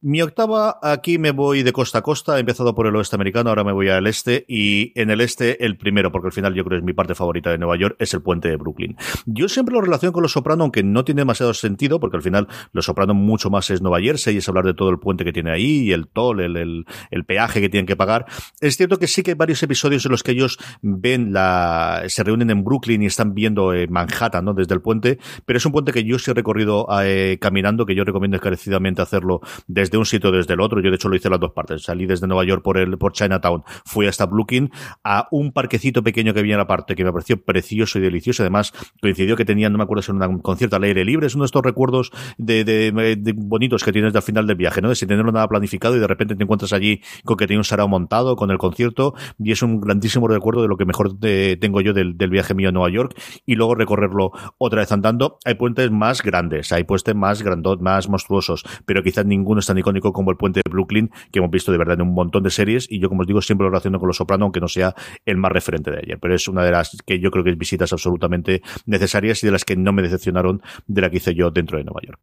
[0.07, 3.49] Mi octava, aquí me voy de costa a costa, he empezado por el oeste americano,
[3.49, 6.63] ahora me voy al este, y en el este el primero, porque al final yo
[6.63, 8.99] creo que es mi parte favorita de Nueva York, es el puente de Brooklyn.
[9.25, 12.49] Yo siempre lo relaciono con Los Soprano, aunque no tiene demasiado sentido, porque al final
[12.73, 15.33] Los Soprano mucho más es Nueva Jersey, y es hablar de todo el puente que
[15.33, 18.27] tiene ahí, y el toll, el, el, peaje que tienen que pagar.
[18.61, 22.23] Es cierto que sí que hay varios episodios en los que ellos ven la, se
[22.23, 24.53] reúnen en Brooklyn y están viendo eh, Manhattan, ¿no?
[24.53, 27.95] Desde el puente, pero es un puente que yo sí he recorrido eh, caminando, que
[27.95, 30.81] yo recomiendo encarecidamente hacerlo desde de un sitio desde el otro.
[30.81, 31.85] Yo de hecho lo hice las dos partes.
[31.85, 34.71] Salí desde Nueva York por el por Chinatown, fui hasta Brooklyn
[35.05, 38.43] a un parquecito pequeño que había en la parte que me pareció precioso y delicioso.
[38.43, 41.27] Además coincidió que tenían, no me acuerdo si era un concierto al aire libre.
[41.27, 42.93] Es uno de estos recuerdos de,
[43.37, 44.89] bonitos que tienes al final del viaje, ¿no?
[44.89, 47.65] De sin tenerlo nada planificado y de repente te encuentras allí con que tiene un
[47.65, 51.57] sarao montado con el concierto y es un grandísimo recuerdo de lo que mejor de,
[51.61, 53.15] tengo yo del, viaje mío a Nueva York
[53.47, 55.39] y luego recorrerlo otra vez andando.
[55.45, 59.79] Hay puentes más grandes, hay puentes más grandotes, más monstruosos, pero quizás ninguno es tan
[59.85, 62.51] icónico como el puente de Brooklyn, que hemos visto de verdad en un montón de
[62.51, 64.95] series, y yo, como os digo, siempre lo relaciono con Los Soprano, aunque no sea
[65.25, 66.19] el más referente de ayer.
[66.21, 69.53] Pero es una de las que yo creo que es visitas absolutamente necesarias y de
[69.53, 72.21] las que no me decepcionaron de la que hice yo dentro de Nueva York.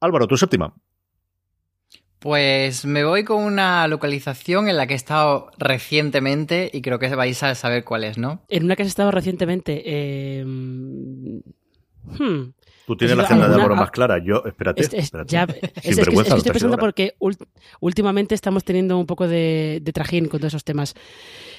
[0.00, 0.74] Álvaro, tu séptima.
[2.18, 7.12] Pues me voy con una localización en la que he estado recientemente y creo que
[7.16, 8.42] vais a saber cuál es, ¿no?
[8.48, 9.82] En una que has estado recientemente.
[9.84, 10.44] Eh
[12.04, 12.52] Hmm.
[12.86, 14.18] Tú tienes la agenda de Álvaro más clara.
[14.18, 14.82] Yo, espérate.
[14.82, 15.32] Es, es, espérate.
[15.32, 17.14] ya, es, es que, es que estoy pensando porque
[17.80, 20.94] últimamente estamos teniendo un poco de, de trajín con todos esos temas.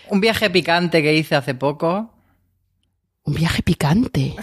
[0.09, 2.12] Un viaje picante que hice hace poco.
[3.25, 4.35] Un viaje picante.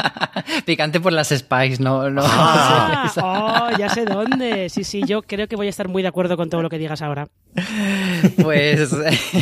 [0.64, 2.22] picante por las Spice, no, no.
[2.24, 3.12] Ah,
[3.74, 4.70] oh, ya sé dónde.
[4.70, 6.78] Sí, sí, yo creo que voy a estar muy de acuerdo con todo lo que
[6.78, 7.28] digas ahora.
[8.42, 8.90] Pues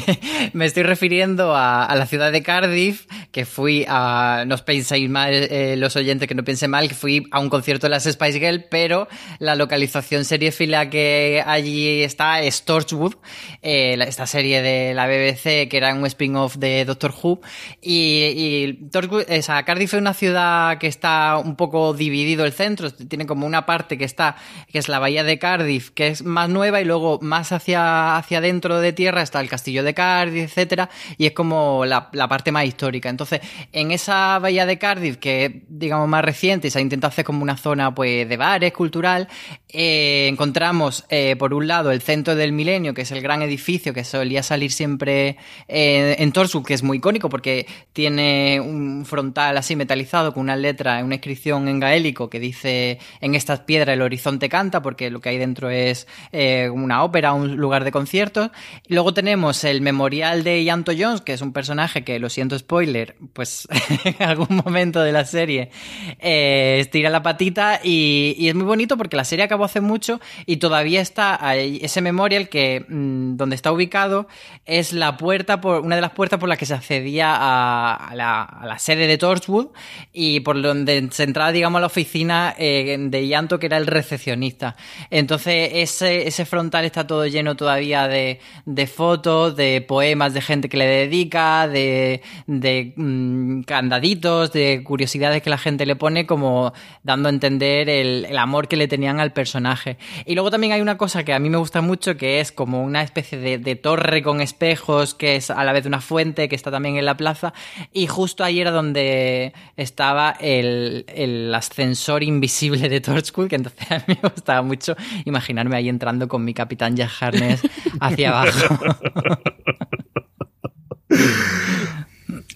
[0.53, 5.09] me estoy refiriendo a, a, la ciudad de Cardiff, que fui a, no os penséis
[5.09, 8.05] mal eh, los oyentes que no piensen mal, que fui a un concierto de las
[8.05, 9.07] Spice Girls, pero
[9.39, 13.15] la localización seriefila que allí está es Torchwood,
[13.63, 17.41] eh, esta serie de la BBC que era un spin-off de Doctor Who,
[17.81, 22.53] y, y Torchwood, o sea, Cardiff es una ciudad que está un poco dividido el
[22.53, 24.37] centro, tiene como una parte que está,
[24.71, 28.41] que es la bahía de Cardiff, que es más nueva, y luego más hacia, hacia
[28.41, 32.53] dentro de tierra está el castillo de Cardiff, etcétera, y es como la, la parte
[32.53, 33.09] más histórica.
[33.09, 33.41] Entonces,
[33.73, 37.43] en esa bahía de Cardiff, que es, digamos, más reciente, se ha intentado hacer como
[37.43, 39.29] una zona, pues, de bares, cultural,
[39.69, 43.93] eh, encontramos, eh, por un lado, el centro del milenio, que es el gran edificio
[43.95, 45.37] que solía salir siempre
[45.69, 50.57] eh, en Torchwood, que es muy icónico porque tiene un frontal así metalizado con una
[50.57, 55.21] letra, una inscripción en gaélico que dice en estas piedras el horizonte canta, porque lo
[55.21, 58.51] que hay dentro es eh, una ópera, un lugar de conciertos.
[58.89, 63.17] Luego tenemos el memorial de Yanto Jones, que es un personaje que, lo siento spoiler,
[63.33, 63.69] pues
[64.05, 65.71] en algún momento de la serie
[66.19, 70.57] eh, estira la patita y, es muy bonito porque la serie acabó hace mucho y
[70.57, 74.29] todavía está ahí, ese memorial que mmm, donde está ubicado
[74.67, 78.52] es la puerta por una de las puertas por las que se accedía a, la,
[78.61, 79.69] a la sede de Torchwood
[80.13, 83.87] y por donde se entraba, digamos, a la oficina eh, de Llanto, que era el
[83.87, 84.77] recepcionista.
[85.11, 90.69] Entonces, ese, ese frontal está todo lleno todavía de, de, fotos, de poemas de gente
[90.69, 96.73] que le dedica, de, de mmm, candaditos, de curiosidades que la gente le pone, como
[97.03, 99.97] dando a entender el, el amor que le tenían al personaje.
[100.27, 102.83] Y luego también hay una cosa que a mí me gusta mucho, que es como
[102.83, 106.71] una especie de torre con espejos, que es a la vez una fuente, que está
[106.71, 107.53] también en la plaza,
[107.93, 114.17] y justo ahí era donde estaba el, ascensor invisible de Torchwood, que entonces a mí
[114.23, 117.63] me gustaba mucho imaginarme ahí entrando con mi capitán Jack Harness
[118.01, 118.75] hacia abajo.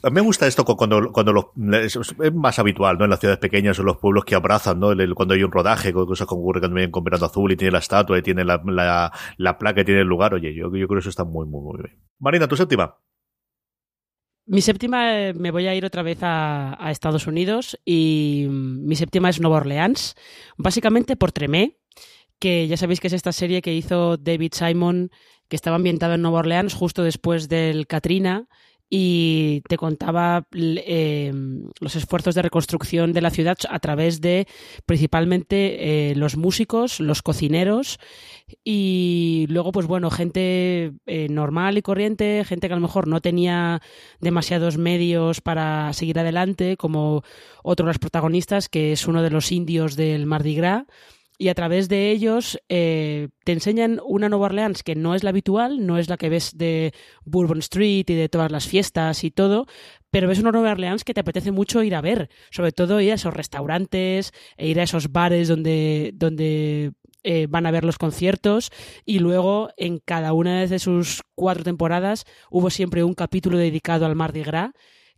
[0.02, 1.98] A mí me gusta esto cuando, cuando es,
[2.34, 3.04] más habitual, ¿no?
[3.04, 4.92] En las ciudades pequeñas o los pueblos que abrazan, ¿no?
[5.14, 8.18] Cuando hay un rodaje, cosas como ocurre también con Verano Azul y tiene la estatua
[8.18, 10.34] y tiene la, la, la placa y tiene el lugar.
[10.34, 12.02] Oye, yo, yo creo que eso está muy, muy, muy bien.
[12.18, 12.96] Marina, tu séptima.
[14.46, 18.94] Mi séptima eh, me voy a ir otra vez a, a, Estados Unidos y mi
[18.94, 20.14] séptima es Nueva Orleans,
[20.56, 21.78] básicamente por Tremé,
[22.38, 25.10] que ya sabéis que es esta serie que hizo David Simon,
[25.48, 28.46] que estaba ambientada en Nueva Orleans justo después del Katrina
[28.88, 31.32] y te contaba eh,
[31.80, 34.46] los esfuerzos de reconstrucción de la ciudad a través de
[34.84, 37.98] principalmente eh, los músicos, los cocineros
[38.62, 43.20] y luego pues bueno, gente eh, normal y corriente, gente que a lo mejor no
[43.20, 43.82] tenía
[44.20, 47.24] demasiados medios para seguir adelante, como
[47.64, 50.84] otro de los protagonistas que es uno de los indios del Mardi Gras
[51.38, 55.30] y a través de ellos eh, te enseñan una Nueva Orleans que no es la
[55.30, 56.92] habitual, no es la que ves de
[57.24, 59.66] Bourbon Street y de todas las fiestas y todo,
[60.10, 63.12] pero ves una Nueva Orleans que te apetece mucho ir a ver, sobre todo ir
[63.12, 67.98] a esos restaurantes, e ir a esos bares donde, donde eh, van a ver los
[67.98, 68.70] conciertos
[69.04, 74.14] y luego en cada una de sus cuatro temporadas hubo siempre un capítulo dedicado al
[74.14, 74.70] Mardi Gras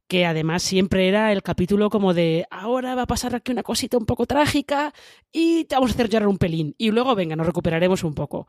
[0.09, 3.99] que además siempre era el capítulo como de ahora va a pasar aquí una cosita
[3.99, 4.93] un poco trágica
[5.31, 8.49] y te vamos a hacer llorar un pelín y luego venga, nos recuperaremos un poco.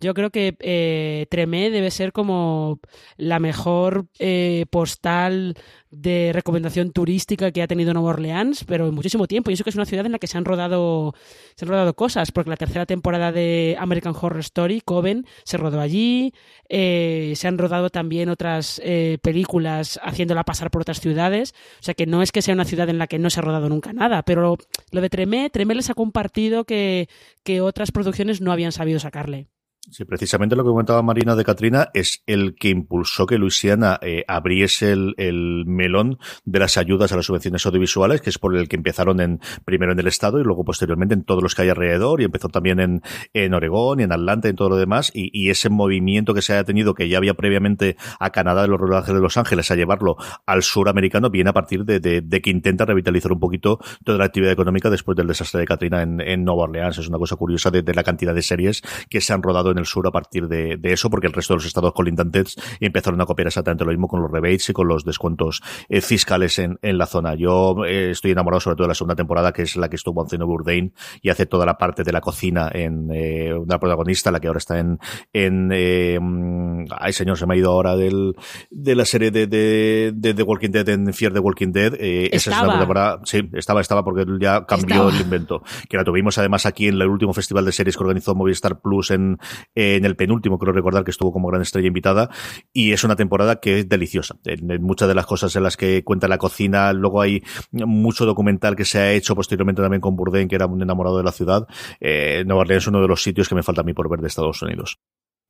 [0.00, 2.80] Yo creo que eh, Tremé debe ser como
[3.16, 5.56] la mejor eh, postal
[5.94, 9.50] de recomendación turística que ha tenido Nueva Orleans, pero en muchísimo tiempo.
[9.50, 11.14] Y eso que es una ciudad en la que se han rodado,
[11.54, 15.80] se han rodado cosas, porque la tercera temporada de American Horror Story, Coven, se rodó
[15.80, 16.34] allí.
[16.68, 21.54] Eh, se han rodado también otras eh, películas haciéndola pasar por otras ciudades.
[21.80, 23.42] O sea que no es que sea una ciudad en la que no se ha
[23.42, 24.56] rodado nunca nada, pero
[24.90, 27.08] lo de Tremé, Tremé les ha compartido que,
[27.44, 29.48] que otras producciones no habían sabido sacarle.
[29.90, 34.24] Sí, precisamente lo que comentaba Marina de Katrina es el que impulsó que Luisiana eh,
[34.26, 38.66] abriese el, el, melón de las ayudas a las subvenciones audiovisuales, que es por el
[38.66, 41.68] que empezaron en primero en el estado y luego posteriormente en todos los que hay
[41.68, 43.02] alrededor y empezó también en,
[43.34, 46.40] en Oregón y en Atlanta y en todo lo demás y, y, ese movimiento que
[46.40, 49.70] se haya tenido que ya había previamente a Canadá de los rodajes de Los Ángeles
[49.70, 50.16] a llevarlo
[50.46, 54.16] al sur americano viene a partir de, de, de, que intenta revitalizar un poquito toda
[54.16, 56.96] la actividad económica después del desastre de Katrina en, en Nueva Orleans.
[56.96, 59.78] Es una cosa curiosa de, de la cantidad de series que se han rodado en
[59.78, 63.26] el sur a partir de, eso, porque el resto de los estados colindantes empezaron a
[63.26, 67.06] copiar exactamente lo mismo con los rebates y con los descuentos eh, fiscales en, la
[67.06, 67.34] zona.
[67.34, 70.22] Yo eh, estoy enamorado sobre todo de la segunda temporada, que es la que estuvo
[70.22, 74.46] Anthony Bourdain y hace toda la parte de la cocina en una protagonista, la que
[74.46, 74.98] ahora está en,
[75.32, 78.36] en ay señor, se me ha ido ahora del,
[78.70, 81.94] de la serie de, de, de, Walking Dead en Fear the Walking Dead.
[81.98, 85.62] esa es la temporada, sí, estaba, estaba porque ya cambió el invento.
[85.88, 89.10] Que la tuvimos además aquí en el último festival de series que organizó Movistar Plus
[89.10, 89.38] en,
[89.74, 92.30] en el penúltimo, creo recordar que estuvo como gran estrella invitada.
[92.72, 94.36] Y es una temporada que es deliciosa.
[94.44, 98.76] En, muchas de las cosas en las que cuenta la cocina, luego hay mucho documental
[98.76, 101.66] que se ha hecho posteriormente también con Bourdain, que era un enamorado de la ciudad.
[102.00, 104.20] Eh, Nueva Orleans es uno de los sitios que me falta a mí por ver
[104.20, 104.98] de Estados Unidos.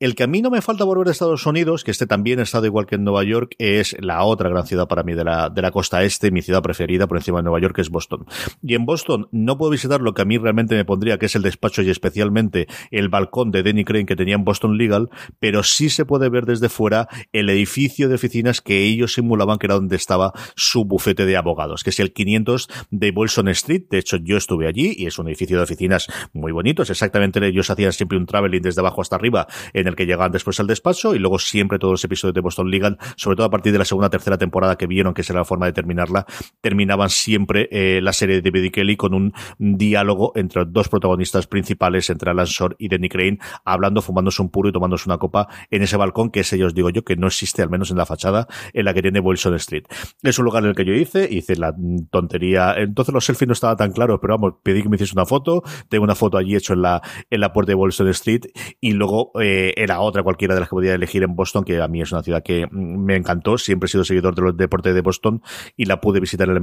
[0.00, 2.42] El que a mí no me falta volver a Estados Unidos, que este también ha
[2.42, 5.50] estado igual que en Nueva York, es la otra gran ciudad para mí de la,
[5.50, 8.26] de la costa este, mi ciudad preferida por encima de Nueva York, que es Boston.
[8.60, 11.36] Y en Boston no puedo visitar lo que a mí realmente me pondría, que es
[11.36, 15.62] el despacho y especialmente el balcón de Denny Crane que tenía en Boston Legal, pero
[15.62, 19.76] sí se puede ver desde fuera el edificio de oficinas que ellos simulaban que era
[19.76, 23.84] donde estaba su bufete de abogados, que es el 500 de Wilson Street.
[23.90, 26.82] De hecho, yo estuve allí y es un edificio de oficinas muy bonito.
[26.82, 30.32] Es exactamente, ellos hacían siempre un traveling desde abajo hasta arriba en el que llegaban
[30.32, 33.50] después al despacho y luego siempre todos los episodios de Boston Legal, sobre todo a
[33.50, 36.26] partir de la segunda tercera temporada que vieron que esa era la forma de terminarla,
[36.60, 42.10] terminaban siempre eh, la serie de David Kelly con un diálogo entre dos protagonistas principales,
[42.10, 45.82] entre Alan Shore y Danny Crane, hablando, fumándose un puro y tomándose una copa en
[45.82, 48.06] ese balcón que ese, yo os digo yo, que no existe, al menos en la
[48.06, 49.84] fachada, en la que tiene Wilson Street.
[50.22, 51.74] Es un lugar en el que yo hice, hice la
[52.10, 55.26] tontería, entonces los selfies no estaban tan claros, pero vamos, pedí que me hiciese una
[55.26, 58.46] foto, tengo una foto allí hecho en la, en la puerta de Wilson Street
[58.80, 61.88] y luego eh, era otra cualquiera de las que podía elegir en Boston, que a
[61.88, 64.94] mí es una ciudad que mm, me encantó, siempre he sido seguidor de los deportes
[64.94, 65.42] de Boston
[65.76, 66.62] y la pude visitar en el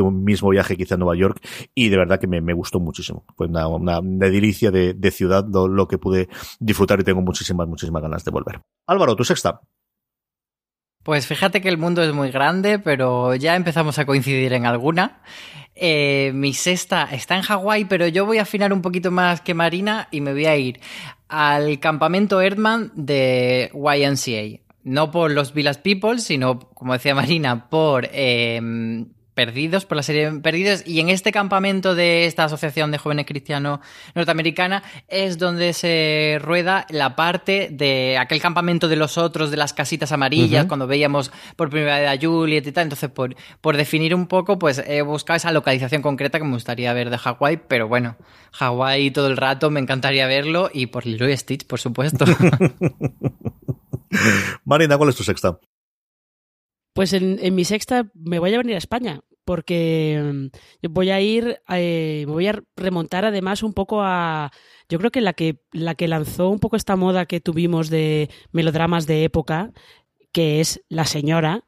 [0.00, 1.40] un mismo viaje hice a Nueva York
[1.74, 3.24] y de verdad que me, gustó muchísimo.
[3.36, 6.28] Fue una, una, delicia de, ciudad lo, que pude
[6.60, 8.60] disfrutar y tengo muchísimas, muchísimas ganas de volver.
[8.86, 9.60] Álvaro, tu sexta.
[11.02, 15.22] Pues fíjate que el mundo es muy grande, pero ya empezamos a coincidir en alguna.
[15.80, 19.54] Eh, mi sexta está en Hawái, pero yo voy a afinar un poquito más que
[19.54, 20.80] Marina y me voy a ir
[21.28, 24.60] al campamento Erdman de YNCA.
[24.82, 28.60] No por los Village People, sino, como decía Marina, por eh,
[29.38, 33.78] Perdidos, por la serie Perdidos, y en este campamento de esta Asociación de Jóvenes Cristianos
[34.16, 39.74] Norteamericana es donde se rueda la parte de aquel campamento de los otros, de las
[39.74, 42.82] casitas amarillas, cuando veíamos por primera vez a Juliet y tal.
[42.82, 46.92] Entonces, por, por definir un poco, pues he buscado esa localización concreta que me gustaría
[46.92, 48.16] ver de Hawái, pero bueno,
[48.54, 52.24] Hawái todo el rato me encantaría verlo, y por Leroy Stitch, por supuesto.
[54.64, 55.60] Marina, ¿cuál es tu sexta?
[56.98, 60.50] Pues en, mi sexta me voy a venir a España porque
[60.82, 64.52] mm, voy a ir, eh, voy a remontar además un poco a,
[64.90, 68.28] yo creo que la que la que lanzó un poco esta moda que tuvimos de
[68.52, 69.72] melodramas de época,
[70.32, 71.64] que es La Señora,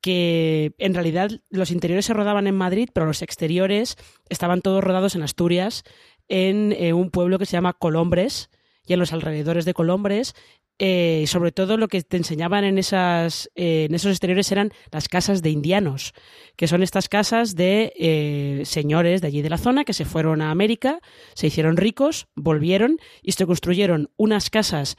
[0.00, 3.96] que en realidad los interiores se rodaban en Madrid, pero los exteriores
[4.28, 5.82] estaban todos rodados en Asturias,
[6.28, 8.50] en eh, un pueblo que se llama Colombres
[8.86, 10.36] y en los alrededores de Colombres,
[10.78, 15.08] eh, sobre todo lo que te enseñaban en, esas, eh, en esos exteriores eran las
[15.08, 16.12] casas de indianos,
[16.54, 20.42] que son estas casas de eh, señores de allí de la zona que se fueron
[20.42, 21.00] a América,
[21.34, 24.98] se hicieron ricos, volvieron y se construyeron unas casas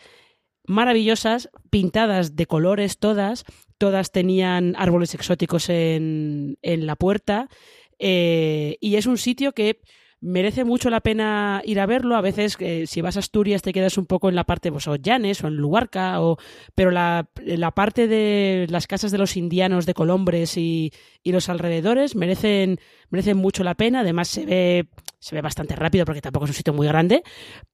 [0.66, 3.46] maravillosas, pintadas de colores todas,
[3.78, 7.50] todas tenían árboles exóticos en, en la puerta,
[8.00, 9.82] y es un sitio que
[10.20, 12.16] merece mucho la pena ir a verlo.
[12.16, 14.88] A veces, eh, si vas a Asturias, te quedas un poco en la parte, pues,
[14.88, 16.38] o Llanes o en Luarca, o,
[16.76, 20.92] pero la, la parte de las casas de los indianos de Colombres y,
[21.24, 24.02] y, los alrededores merecen, merecen mucho la pena.
[24.02, 24.88] Además, se ve,
[25.20, 27.24] se ve bastante rápido porque tampoco es un sitio muy grande,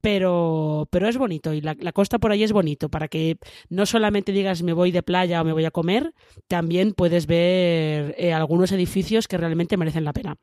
[0.02, 3.38] pero, pero es bonito y la, costa por ahí es bonito para que
[3.70, 6.14] no solamente digas me voy de playa o me voy a comer,
[6.48, 10.38] también puedes ver eh, algunos edificios que realmente merecen la pena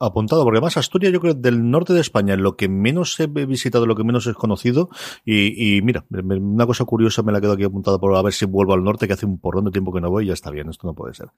[0.00, 3.26] apuntado, porque además Asturias yo creo del norte de España es lo que menos he
[3.26, 4.90] visitado, lo que menos he conocido
[5.24, 8.44] y, y mira, una cosa curiosa me la quedo aquí apuntada por a ver si
[8.46, 10.50] vuelvo al norte que hace un porrón de tiempo que no voy y ya está
[10.50, 11.28] bien, esto no puede ser.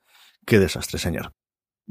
[0.44, 1.32] Qué desastre, señor.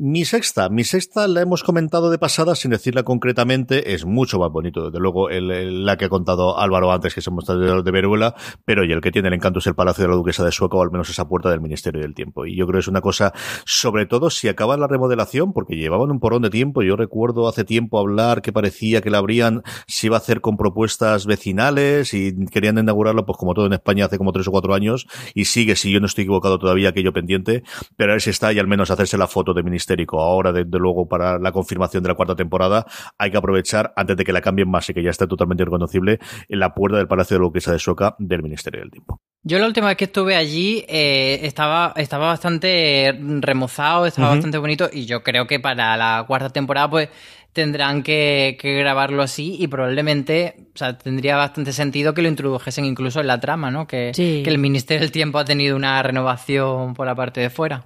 [0.02, 4.50] Mi sexta, mi sexta la hemos comentado de pasada sin decirla concretamente, es mucho más
[4.50, 8.34] bonito, desde luego el, la que ha contado Álvaro antes, que somos de, de Veruela,
[8.64, 10.78] pero y el que tiene el encanto es el Palacio de la Duquesa de Sueca,
[10.78, 12.46] o al menos esa puerta del Ministerio del Tiempo.
[12.46, 13.34] Y yo creo que es una cosa,
[13.66, 17.66] sobre todo si acaba la remodelación, porque llevaban un porón de tiempo, yo recuerdo hace
[17.66, 22.46] tiempo hablar que parecía que la habrían, se iba a hacer con propuestas vecinales y
[22.46, 25.76] querían inaugurarlo, pues como todo en España hace como tres o cuatro años, y sigue,
[25.76, 27.64] si yo no estoy equivocado todavía, aquello pendiente,
[27.98, 30.52] pero a ver si está y al menos hacerse la foto de Ministerio histérico ahora,
[30.52, 32.86] desde luego, para la confirmación de la cuarta temporada,
[33.18, 36.20] hay que aprovechar, antes de que la cambien más y que ya esté totalmente reconocible,
[36.48, 39.20] en la puerta del Palacio de la Duquesa de Soca del Ministerio del Tiempo.
[39.42, 44.90] Yo la última vez que estuve allí eh, estaba, estaba bastante remozado, estaba bastante bonito
[44.92, 47.10] y yo creo que para la cuarta temporada pues
[47.54, 53.22] tendrán que, grabarlo así y probablemente, o sea, tendría bastante sentido que lo introdujesen incluso
[53.22, 53.88] en la trama, ¿no?
[53.88, 57.86] Que, que el Ministerio del Tiempo ha tenido una renovación por la parte de fuera.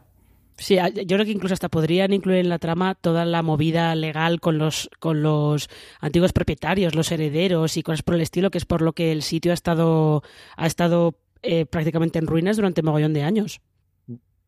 [0.57, 4.39] Sí, yo creo que incluso hasta podrían incluir en la trama toda la movida legal
[4.39, 8.65] con los, con los antiguos propietarios, los herederos y cosas por el estilo, que es
[8.65, 10.23] por lo que el sitio ha estado,
[10.55, 13.61] ha estado eh, prácticamente en ruinas durante mogollón de años.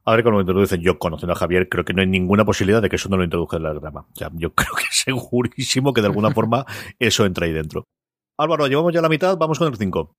[0.06, 2.90] Ahora que lo introducen, yo conociendo a Javier, creo que no hay ninguna posibilidad de
[2.90, 4.02] que eso no lo introduzca en la trama.
[4.02, 6.66] O yo creo que es segurísimo que de alguna forma
[7.00, 7.86] eso entra ahí dentro.
[8.38, 10.16] Álvaro, llevamos ya la mitad, vamos con el 5.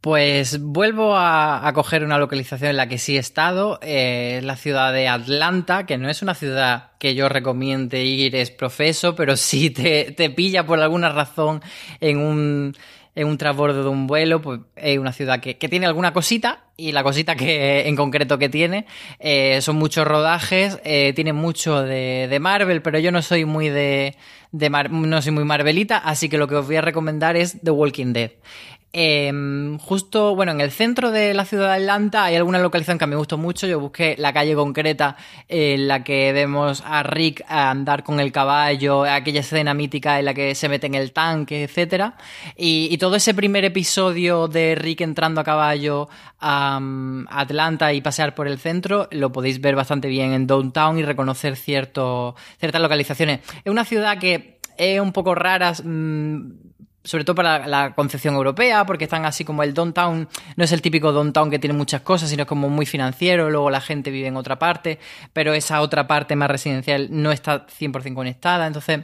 [0.00, 4.94] Pues vuelvo a, coger una localización en la que sí he estado, eh, la ciudad
[4.94, 9.68] de Atlanta, que no es una ciudad que yo recomiende ir es profeso, pero sí
[9.68, 11.60] te, te pilla por alguna razón
[12.00, 12.74] en un,
[13.14, 16.92] en un transbordo de un vuelo, pues es una ciudad que, tiene alguna cosita y
[16.92, 18.86] la cosita que en concreto que tiene
[19.18, 23.68] eh, son muchos rodajes, eh, tiene mucho de, de, Marvel, pero yo no soy muy
[23.68, 24.16] de,
[24.52, 27.70] de no soy muy Marvelita, así que lo que os voy a recomendar es The
[27.70, 28.30] Walking Dead.
[28.92, 33.06] Em, justo, bueno, en el centro de la ciudad de Atlanta hay alguna localización que
[33.06, 33.68] me gustó mucho.
[33.68, 35.16] Yo busqué la calle concreta
[35.48, 40.34] en la que vemos a Rick andar con el caballo, aquella escena mítica en la
[40.34, 42.16] que se mete en el tanque, etcétera.
[42.56, 46.08] Y, todo ese primer episodio de Rick entrando a caballo
[46.40, 46.80] a
[47.30, 51.56] Atlanta y pasear por el centro lo podéis ver bastante bien en Downtown y reconocer
[51.56, 53.40] cierto, ciertas localizaciones.
[53.64, 55.72] Es una ciudad que es un poco rara.
[55.82, 56.69] Mm,
[57.02, 60.82] sobre todo para la concepción europea, porque están así como el downtown, no es el
[60.82, 64.28] típico downtown que tiene muchas cosas, sino es como muy financiero, luego la gente vive
[64.28, 64.98] en otra parte,
[65.32, 69.00] pero esa otra parte más residencial no está 100% conectada, entonces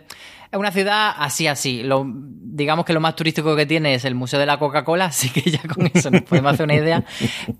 [0.52, 1.82] es una ciudad así, así.
[1.82, 5.30] Lo, digamos que lo más turístico que tiene es el Museo de la Coca-Cola, así
[5.30, 7.04] que ya con eso nos podemos hacer una idea.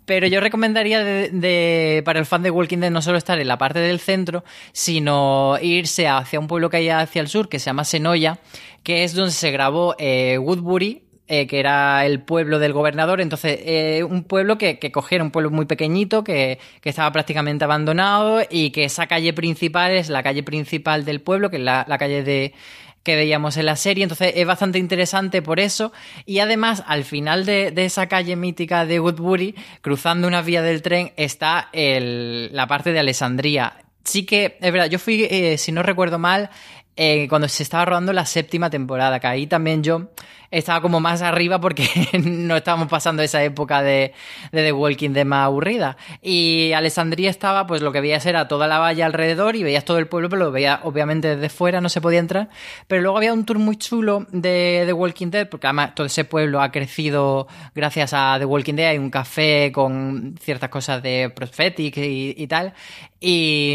[0.04, 3.58] Pero yo recomendaría de, para el fan de Walking Dead no solo estar en la
[3.58, 7.66] parte del centro, sino irse hacia un pueblo que hay hacia el sur, que se
[7.66, 8.38] llama Senoya,
[8.86, 13.20] que es donde se grabó eh, Woodbury, eh, que era el pueblo del gobernador.
[13.20, 18.42] Entonces, eh, un pueblo que, que cogieron, un pueblo muy pequeñito, que, estaba prácticamente abandonado
[18.48, 22.22] y que esa calle principal es la calle principal del pueblo, que es la, calle
[22.22, 22.54] de,
[23.02, 24.04] que veíamos en la serie.
[24.04, 25.92] Entonces es bastante interesante por eso.
[26.24, 31.10] Y además, al final de, esa calle mítica de Woodbury, cruzando una vía del tren,
[31.16, 33.78] está la parte de Alessandría.
[34.06, 36.50] Sí que, es verdad, yo fui, eh, si no recuerdo mal,
[36.96, 40.08] eh, cuando se estaba rodando la séptima temporada, que ahí también yo
[40.50, 41.88] estaba como más arriba porque
[42.24, 44.12] no estábamos pasando esa época de,
[44.52, 45.96] de The Walking Dead más aburrida.
[46.22, 49.98] Y Alessandría estaba, pues lo que veías era toda la valla alrededor y veías todo
[49.98, 52.48] el pueblo, pero lo veías obviamente desde fuera, no se podía entrar.
[52.86, 56.24] Pero luego había un tour muy chulo de The Walking Dead, porque además todo ese
[56.24, 58.90] pueblo ha crecido gracias a The Walking Dead.
[58.90, 62.74] Hay un café con ciertas cosas de Prophetic y, y tal.
[63.20, 63.74] Y,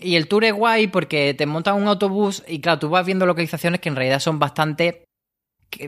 [0.00, 3.80] el tour es guay porque te montan un autobús y claro, tú vas viendo localizaciones
[3.80, 5.04] que en realidad son bastante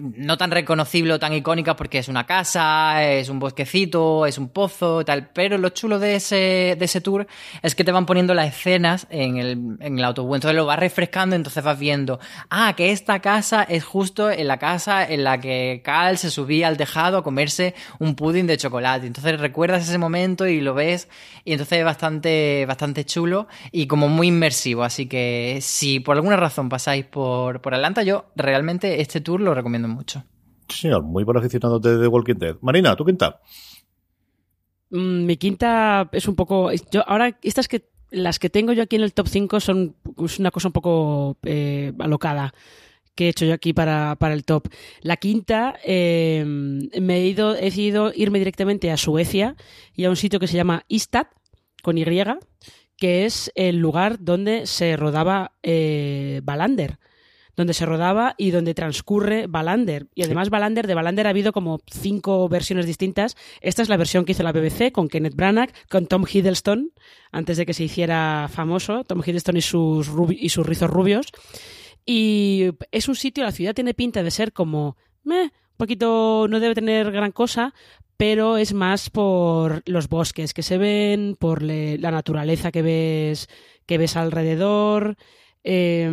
[0.00, 4.48] no tan reconocible o tan icónica porque es una casa, es un bosquecito, es un
[4.48, 5.30] pozo, tal.
[5.32, 7.26] Pero lo chulo de ese, de ese tour
[7.62, 10.36] es que te van poniendo las escenas en el, en el autobús.
[10.36, 12.18] Entonces lo vas refrescando, entonces vas viendo,
[12.50, 16.68] ah, que esta casa es justo en la casa en la que Cal se subía
[16.68, 19.06] al tejado a comerse un pudding de chocolate.
[19.06, 21.08] Entonces recuerdas ese momento y lo ves,
[21.44, 24.82] y entonces es bastante, bastante chulo y como muy inmersivo.
[24.84, 29.54] Así que si por alguna razón pasáis por, por Atlanta, yo realmente este tour lo
[29.54, 30.24] recomiendo mucho.
[30.68, 32.56] señor, muy buen aficionado de The Walking Dead.
[32.60, 33.40] Marina, ¿tu quinta?
[34.90, 36.70] Mm, mi quinta es un poco.
[36.90, 39.96] Yo, ahora, estas que las que tengo yo aquí en el top 5 son
[40.38, 42.54] una cosa un poco eh, alocada
[43.14, 44.68] que he hecho yo aquí para, el top.
[45.00, 49.56] La quinta, eh, me he, ido, he decidido irme directamente a Suecia
[49.94, 51.26] y a un sitio que se llama Istad,
[51.82, 52.04] con Y,
[52.96, 56.98] que es el lugar donde se rodaba eh, Balander
[57.56, 60.08] donde se rodaba y donde transcurre Balander.
[60.14, 63.36] Y además Balander, de Balander ha habido como cinco versiones distintas.
[63.60, 66.92] Esta es la versión que hizo la BBC con Kenneth Branagh, con Tom Hiddleston,
[67.32, 71.26] antes de que se hiciera famoso, Tom Hiddleston y sus, y sus rizos rubios.
[72.06, 76.60] Y es un sitio, la ciudad tiene pinta de ser como, meh, un poquito, no
[76.60, 77.74] debe tener gran cosa,
[78.16, 83.48] pero es más por los bosques que se ven, por la naturaleza que ves,
[83.86, 85.16] que ves alrededor.
[85.64, 86.08] Eh,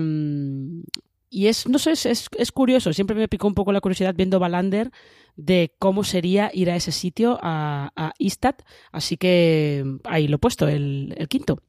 [1.32, 4.38] y es, no sé, es, es, curioso, siempre me picó un poco la curiosidad viendo
[4.38, 4.92] Balander
[5.38, 8.56] de cómo sería ir a ese sitio, a, a Istad,
[8.92, 11.64] así que ahí lo he puesto, el, el quinto.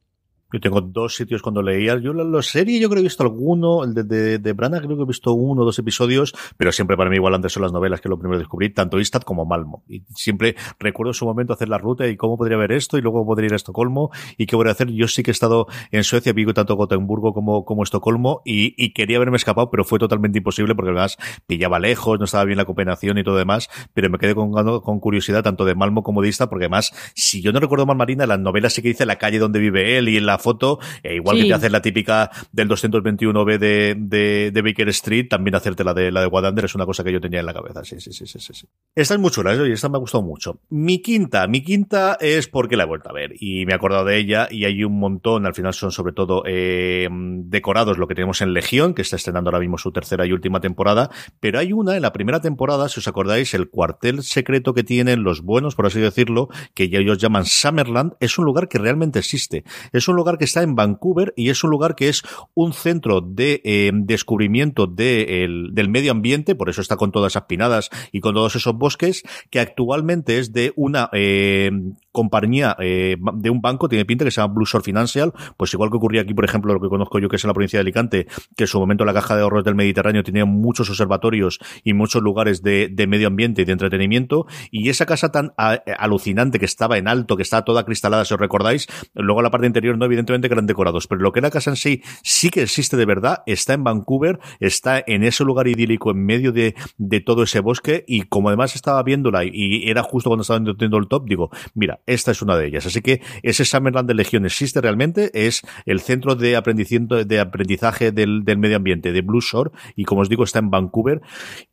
[0.53, 1.97] Yo tengo dos sitios cuando leía.
[1.97, 4.79] Yo la, la serie yo creo que he visto alguno, el de, de, de Brana
[4.79, 7.63] creo que he visto uno o dos episodios, pero siempre para mí igual antes son
[7.63, 9.83] las novelas que lo primero descubrí, tanto Istad como Malmo.
[9.89, 13.01] Y siempre recuerdo en su momento hacer la ruta y cómo podría ver esto y
[13.01, 14.91] luego podría ir a Estocolmo y qué voy a hacer.
[14.91, 18.93] Yo sí que he estado en Suecia, vivo tanto Gotemburgo como, como Estocolmo y, y
[18.93, 21.17] quería haberme escapado, pero fue totalmente imposible porque además
[21.47, 24.51] pillaba lejos, no estaba bien la cooperación y todo demás, pero me quedé con,
[24.81, 27.97] con curiosidad tanto de Malmo como de Istad porque además, si yo no recuerdo mal
[27.97, 30.79] Marina, las novelas sí que dice la calle donde vive él y en la foto,
[31.01, 31.43] e igual sí.
[31.43, 35.93] que te haces la típica del 221B de, de, de, Baker Street, también hacerte la
[35.93, 37.83] de la de Wadander es una cosa que yo tenía en la cabeza.
[37.83, 38.67] Sí, sí, sí, sí, sí.
[38.95, 39.69] Esta es muy chula, ¿eh?
[39.69, 40.59] y esta me ha gustado mucho.
[40.69, 44.05] Mi quinta, mi quinta es porque la he vuelto a ver y me he acordado
[44.05, 48.15] de ella y hay un montón, al final son sobre todo eh, decorados lo que
[48.15, 51.73] tenemos en Legión, que está estrenando ahora mismo su tercera y última temporada, pero hay
[51.73, 55.75] una en la primera temporada, si os acordáis, el cuartel secreto que tienen los buenos,
[55.75, 59.63] por así decirlo, que ya ellos llaman Summerland, es un lugar que realmente existe.
[59.91, 62.23] Es un lugar que está en Vancouver y es un lugar que es
[62.53, 67.33] un centro de eh, descubrimiento de el, del medio ambiente, por eso está con todas
[67.33, 71.71] esas pinadas y con todos esos bosques, que actualmente es de una eh,
[72.13, 75.89] compañía eh, de un banco, tiene pinta que se llama Blue Shore Financial, pues igual
[75.89, 77.81] que ocurría aquí, por ejemplo, lo que conozco yo que es en la provincia de
[77.81, 81.93] Alicante, que en su momento la caja de ahorros del Mediterráneo tenía muchos observatorios y
[81.93, 86.59] muchos lugares de, de medio ambiente y de entretenimiento, y esa casa tan a, alucinante
[86.59, 89.97] que estaba en alto, que estaba toda cristalada, si os recordáis, luego la parte interior
[89.97, 92.95] no, evidentemente que eran decorados, pero lo que era casa en sí sí que existe
[92.95, 97.43] de verdad, está en Vancouver, está en ese lugar idílico en medio de, de todo
[97.43, 101.25] ese bosque, y como además estaba viéndola y era justo cuando estaba entendiendo el top,
[101.27, 102.85] digo, mira, esta es una de ellas.
[102.85, 108.11] Así que ese Summerland de Legión existe realmente, es el centro de aprendizaje, de aprendizaje
[108.11, 111.21] del, medio ambiente de Blue Shore y como os digo está en Vancouver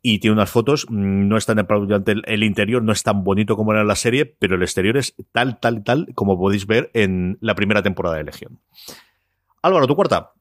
[0.01, 3.73] y tiene unas fotos, no está en el, el interior no es tan bonito como
[3.73, 7.55] era la serie, pero el exterior es tal, tal, tal como podéis ver en la
[7.55, 8.59] primera temporada de Legión.
[9.61, 10.33] Álvaro, tu cuarta.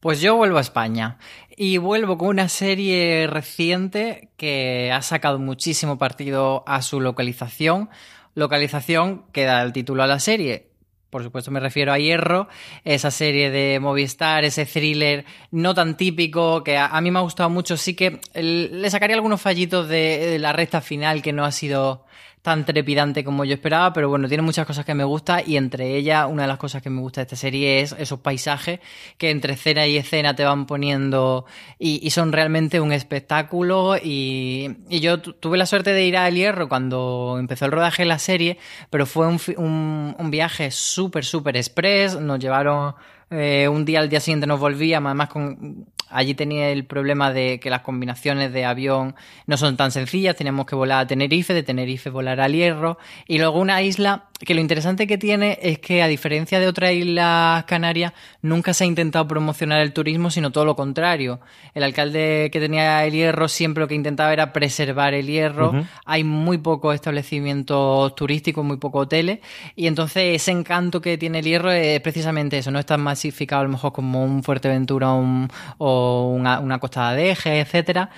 [0.00, 1.18] Pues yo vuelvo a España
[1.54, 7.90] y vuelvo con una serie reciente que ha sacado muchísimo partido a su localización,
[8.34, 10.70] localización que da el título a la serie.
[11.10, 12.48] Por supuesto me refiero a Hierro,
[12.84, 17.50] esa serie de Movistar, ese thriller no tan típico que a, mí me ha gustado
[17.50, 17.76] mucho.
[17.76, 22.06] Sí que el, le sacaría algunos fallitos de, la recta final que no ha sido
[22.42, 25.96] tan trepidante como yo esperaba, pero bueno, tiene muchas cosas que me gusta y entre
[25.96, 28.80] ellas una de las cosas que me gusta de esta serie es esos paisajes
[29.18, 31.44] que entre escena y escena te van poniendo
[31.78, 36.34] y, son realmente un espectáculo y, y, yo tuve la suerte de ir a El
[36.34, 38.58] Hierro cuando empezó el rodaje de la serie,
[38.90, 42.94] pero fue un, un, un viaje súper, súper express, nos llevaron
[43.30, 47.60] eh, un día al día siguiente nos volvíamos, además con, allí tenía el problema de
[47.60, 49.14] que las combinaciones de avión
[49.46, 53.38] no son tan sencillas, teníamos que volar a Tenerife, de Tenerife volar al Hierro, y
[53.38, 57.64] luego una isla que lo interesante que tiene es que a diferencia de otras islas
[57.64, 61.40] canarias, nunca se ha intentado promocionar el turismo, sino todo lo contrario.
[61.74, 65.74] El alcalde que tenía el Hierro siempre lo que intentaba era preservar el Hierro, uh
[65.74, 65.86] -huh.
[66.06, 69.40] hay muy pocos establecimientos turísticos, muy pocos hoteles,
[69.76, 73.60] y entonces ese encanto que tiene el Hierro es precisamente eso, no es tan masificado
[73.60, 78.10] a lo mejor como un Fuerteventura un, o una, una Costa de Eje, etcétera.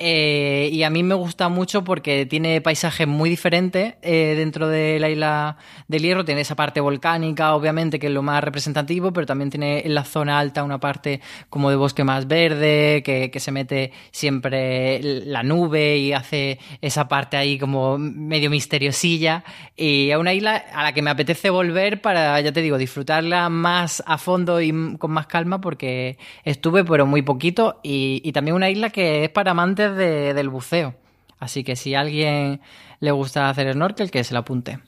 [0.00, 5.00] Eh, y a mí me gusta mucho porque tiene paisajes muy diferentes eh, dentro de
[5.00, 5.56] la isla
[5.88, 6.24] del Hierro.
[6.24, 10.04] Tiene esa parte volcánica, obviamente, que es lo más representativo, pero también tiene en la
[10.04, 11.20] zona alta una parte
[11.50, 17.08] como de bosque más verde, que, que se mete siempre la nube y hace esa
[17.08, 19.42] parte ahí como medio misteriosilla.
[19.76, 23.48] Y es una isla a la que me apetece volver para, ya te digo, disfrutarla
[23.48, 27.80] más a fondo y con más calma porque estuve, pero muy poquito.
[27.82, 30.94] Y, y también una isla que es para amantes de, del buceo.
[31.38, 32.60] Así que si a alguien
[33.00, 34.80] le gusta hacer snorkel, que se la apunte.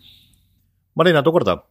[0.95, 1.65] Marina, tu cuarta.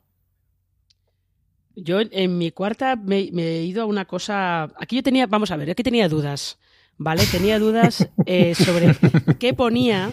[1.76, 4.64] Yo en mi cuarta me, me, he ido a una cosa.
[4.80, 6.60] Aquí yo tenía, vamos a ver, aquí tenía dudas,
[6.98, 7.24] ¿vale?
[7.32, 8.96] Tenía dudas eh, sobre
[9.38, 10.12] qué ponía.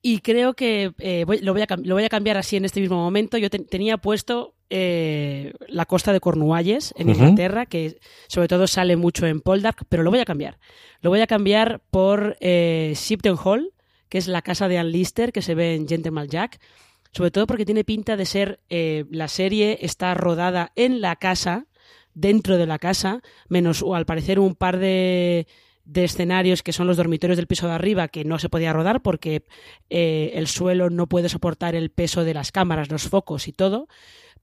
[0.00, 2.80] Y creo que eh, voy, lo, voy a, lo, voy a, cambiar así en este
[2.80, 3.38] mismo momento.
[3.38, 7.14] Yo te, tenía puesto eh, la costa de Cornualles, en uh -huh.
[7.16, 10.58] Inglaterra, que sobre todo sale mucho en Poldark, pero lo voy a cambiar.
[11.02, 13.74] Lo voy a cambiar por eh, Shipton Hall,
[14.08, 16.58] que es la casa de Ann Lister, que se ve en Gentleman Jack.
[17.12, 21.66] Sobre todo porque tiene pinta de ser eh, la serie está rodada en la casa,
[22.14, 25.46] dentro de la casa, menos o al parecer un par de
[25.84, 29.02] de escenarios que son los dormitorios del piso de arriba que no se podía rodar
[29.02, 29.42] porque
[29.90, 33.88] eh, el suelo no puede soportar el peso de las cámaras, los focos y todo,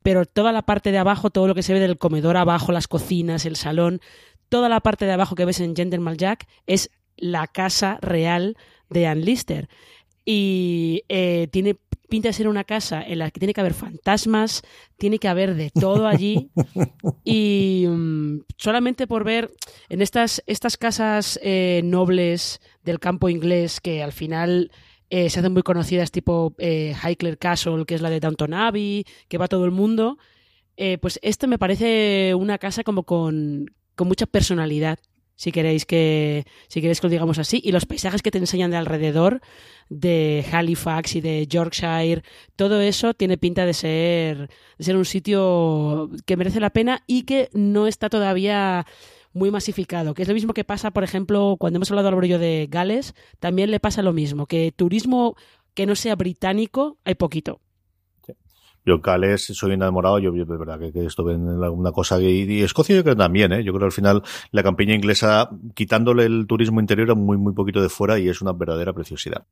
[0.04, 2.88] pero toda la parte de abajo, todo lo que se ve del comedor abajo, las
[2.88, 4.02] cocinas, el salón,
[4.50, 8.58] toda la parte de abajo que ves en Gentleman Jack es la casa real
[8.90, 9.70] de Ann Lister
[10.26, 11.76] y eh, tiene
[12.10, 14.64] pinta de ser una casa en la que tiene que haber fantasmas,
[14.98, 16.52] tiene que haber de todo allí.
[17.24, 19.52] y mm, solamente por ver
[19.90, 24.72] en estas, estas casas eh, nobles del campo inglés que al final
[25.10, 26.96] eh, se hacen muy conocidas, tipo eh,
[27.40, 30.18] Castle, que es la de Downton Abbey, que va todo el mundo.
[30.78, 35.00] Eh, pues esto me parece una casa como con, con mucha personalidad
[35.36, 38.72] si queréis que si queréis que lo digamos así y los paisajes que te enseñan
[38.72, 39.40] de alrededor
[39.88, 42.24] de Halifax y de Yorkshire
[42.58, 47.24] todo eso tiene pinta de ser de ser un sitio que merece la pena y
[47.24, 48.86] que no está todavía
[49.34, 52.40] muy masificado, que es lo mismo que pasa, por ejemplo, cuando hemos hablado al brillo
[52.40, 55.36] de Gales, también le pasa lo mismo, que turismo
[55.74, 57.62] que no sea británico hay poquito.
[58.86, 62.62] Yo Gales soy enamorado, yo de verdad que, que estuve en alguna cosa y, y,
[62.64, 63.64] Escocia yo creo también, ¿eh?
[63.64, 67.82] yo creo que al final la campiña inglesa quitándole el turismo interior muy muy poquito
[67.82, 69.46] de fuera y es una verdadera preciosidad.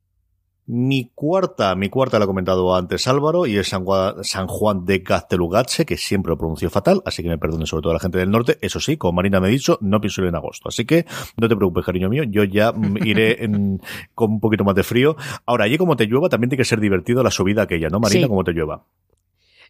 [0.70, 4.84] Mi cuarta, mi cuarta la ha comentado antes Álvaro y es San Juan, San Juan
[4.84, 8.18] de Gaztelugatxe, que siempre lo pronunció fatal, así que me perdone sobre todo la gente
[8.18, 8.58] del norte.
[8.60, 10.68] Eso sí, como Marina me ha dicho, no pienso ir en agosto.
[10.68, 11.06] Así que
[11.38, 13.80] no te preocupes, cariño mío, yo ya iré en,
[14.14, 15.16] con un poquito más de frío.
[15.46, 18.24] Ahora, allí como te llueva, también tiene que ser divertido la subida aquella, ¿no, Marina?
[18.24, 18.28] Sí.
[18.28, 18.84] Como te llueva.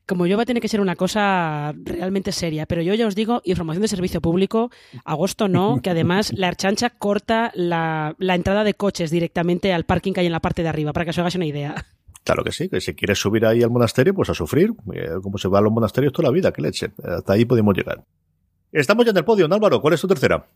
[0.09, 3.15] Como yo va a tener que ser una cosa realmente seria, pero yo ya os
[3.15, 4.71] digo, información de servicio público,
[5.05, 10.15] agosto no, que además la Archancha corta la, la entrada de coches directamente al parking
[10.15, 11.85] que hay en la parte de arriba, para que os hagáis una idea.
[12.25, 14.73] Claro que sí, que si quieres subir ahí al monasterio, pues a sufrir.
[14.93, 16.91] Eh, como se va a los monasterios toda la vida, qué leche.
[17.03, 18.05] Hasta ahí podemos llegar.
[18.73, 19.81] Estamos ya en el podio, ¿no, Álvaro?
[19.81, 20.47] ¿Cuál es tu tercera?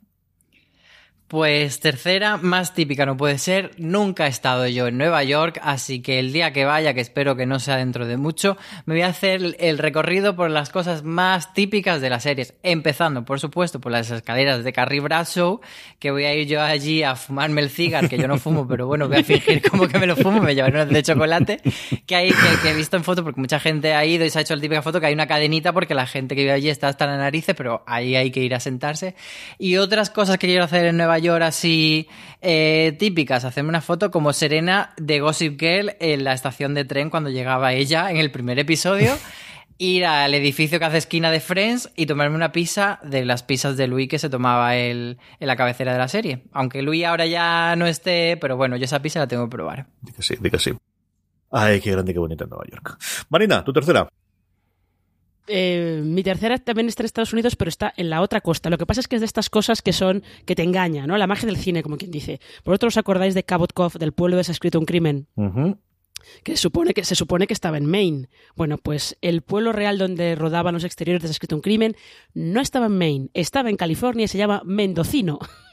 [1.32, 3.70] Pues tercera, más típica no puede ser.
[3.78, 7.36] Nunca he estado yo en Nueva York, así que el día que vaya, que espero
[7.36, 11.04] que no sea dentro de mucho, me voy a hacer el recorrido por las cosas
[11.04, 12.52] más típicas de las series.
[12.62, 15.62] Empezando, por supuesto, por las escaleras de Carrie Bradshaw,
[15.98, 18.86] que voy a ir yo allí a fumarme el cigar, que yo no fumo, pero
[18.86, 21.62] bueno, voy a fingir como que me lo fumo, me llevaré unos de chocolate,
[22.04, 24.38] que, hay, que, que, he visto en foto, porque mucha gente ha ido y se
[24.38, 26.68] ha hecho la típica foto, que hay una cadenita porque la gente que vive allí
[26.68, 29.14] está hasta la narices, pero ahí hay que ir a sentarse.
[29.58, 32.08] Y otras cosas que quiero hacer en Nueva York York así
[32.40, 37.08] eh, típicas, hacerme una foto como Serena de Gossip Girl en la estación de tren
[37.08, 39.16] cuando llegaba ella en el primer episodio.
[39.78, 43.76] ir al edificio que hace esquina de Friends y tomarme una pizza de las pizzas
[43.76, 46.44] de Louis que se tomaba el, en la cabecera de la serie.
[46.52, 49.86] Aunque Louis ahora ya no esté, pero bueno, yo esa pizza la tengo que probar.
[50.00, 50.72] Di que sí, di que sí.
[51.50, 52.96] Ay, qué grande, qué bonita Nueva York.
[53.28, 54.08] Marina, tu tercera.
[55.48, 58.70] Eh, mi tercera también está en Estados Unidos, pero está en la otra costa.
[58.70, 61.16] Lo que pasa es que es de estas cosas que son que te engañan, ¿no?
[61.16, 62.40] La magia del cine, como quien dice.
[62.64, 65.26] ¿Vosotros os acordáis de Cabot Cove, del pueblo de Se ha escrito un crimen?
[65.34, 65.78] Uh -huh.
[66.44, 68.28] Que, se supone que se supone que estaba en Maine.
[68.54, 71.96] Bueno, pues el pueblo real donde rodaban los exteriores de Se ha escrito un crimen
[72.34, 75.40] no estaba en Maine, estaba en California y se llama Mendocino.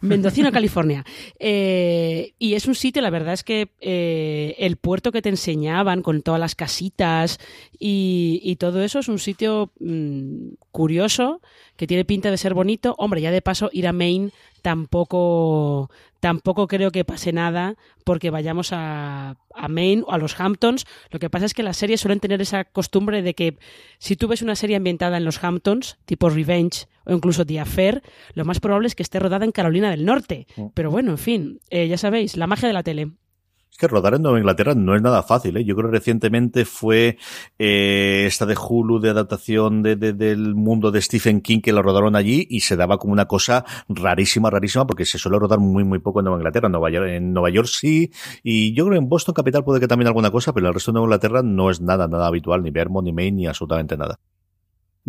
[0.00, 1.04] Mendocino, California.
[1.38, 6.02] Eh, y es un sitio, la verdad es que eh, el puerto que te enseñaban
[6.02, 7.38] con todas las casitas
[7.78, 11.40] y, y todo eso es un sitio mmm, curioso
[11.76, 12.94] que tiene pinta de ser bonito.
[12.98, 14.30] Hombre, ya de paso ir a Maine
[14.62, 15.90] tampoco
[16.20, 20.84] tampoco creo que pase nada porque vayamos a, a Maine o a los Hamptons.
[21.10, 23.56] Lo que pasa es que las series suelen tener esa costumbre de que
[23.98, 28.02] si tú ves una serie ambientada en los Hamptons, tipo Revenge o incluso Affair,
[28.34, 30.46] lo más probable es que esté rodada en Carolina del Norte.
[30.74, 33.10] Pero bueno, en fin, eh, ya sabéis, la magia de la tele.
[33.70, 35.64] Es que rodar en Nueva Inglaterra no es nada fácil, ¿eh?
[35.64, 37.18] Yo creo que recientemente fue
[37.58, 41.80] eh, esta de Hulu de adaptación de, de, del mundo de Stephen King que la
[41.80, 45.84] rodaron allí y se daba como una cosa rarísima, rarísima, porque se suele rodar muy,
[45.84, 46.66] muy poco en Nueva Inglaterra.
[46.66, 48.10] En Nueva York, en Nueva York sí,
[48.42, 50.74] y yo creo que en Boston Capital puede que también alguna cosa, pero en el
[50.74, 53.96] resto de Nueva Inglaterra no es nada, nada habitual, ni Vermont, ni Maine, ni absolutamente
[53.96, 54.18] nada.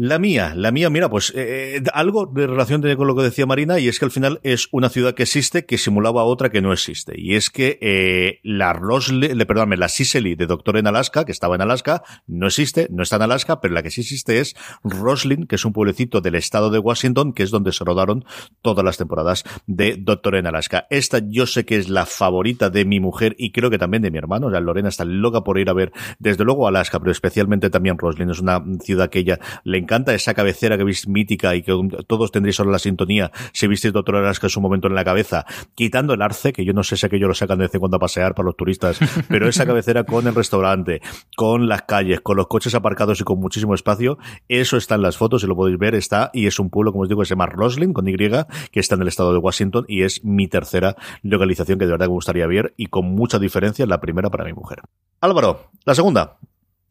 [0.03, 3.77] La mía, la mía, mira, pues eh, algo de relación con lo que decía Marina,
[3.77, 6.73] y es que al final es una ciudad que existe que simulaba otra que no
[6.73, 7.13] existe.
[7.15, 11.31] Y es que eh, la Rosley, le, perdóname, la Cicely de Doctor en Alaska, que
[11.31, 14.55] estaba en Alaska, no existe, no está en Alaska, pero la que sí existe es
[14.83, 18.25] Roslyn, que es un pueblecito del estado de Washington, que es donde se rodaron
[18.63, 20.87] todas las temporadas de Doctor en Alaska.
[20.89, 24.09] Esta yo sé que es la favorita de mi mujer y creo que también de
[24.09, 24.47] mi hermano.
[24.47, 27.99] O sea, Lorena está loca por ir a ver, desde luego Alaska, pero especialmente también
[27.99, 28.31] Roslyn.
[28.31, 31.73] Es una ciudad que ella le encanta esa cabecera que veis mítica y que
[32.07, 35.45] todos tendréis ahora la sintonía si visteis Doctor Alaska en su momento en la cabeza,
[35.75, 37.97] quitando el arce, que yo no sé si aquello lo sacan de vez en cuando
[37.97, 41.01] a pasear para los turistas, pero esa cabecera con el restaurante,
[41.35, 44.17] con las calles, con los coches aparcados y con muchísimo espacio,
[44.47, 47.03] eso está en las fotos y lo podéis ver, está, y es un pueblo, como
[47.03, 49.85] os digo, que se llama Roslyn, con Y, que está en el estado de Washington
[49.87, 53.85] y es mi tercera localización que de verdad me gustaría ver y con mucha diferencia
[53.85, 54.81] la primera para mi mujer.
[55.19, 56.37] Álvaro, la segunda.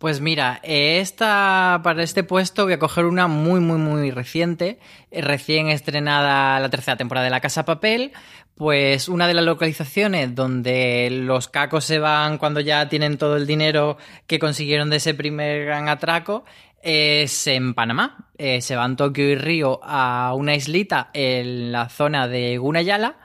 [0.01, 4.79] Pues mira, esta, para este puesto voy a coger una muy, muy, muy reciente,
[5.11, 8.13] eh, recién estrenada la tercera temporada de La Casa Papel,
[8.55, 13.47] pues una de las localizaciones donde los cacos se van cuando ya tienen todo el
[13.47, 16.47] dinero que consiguieron de ese primer gran atraco
[16.81, 18.31] es en Panamá.
[18.39, 23.17] Eh, se van Tokio y Río a una islita en la zona de Gunayala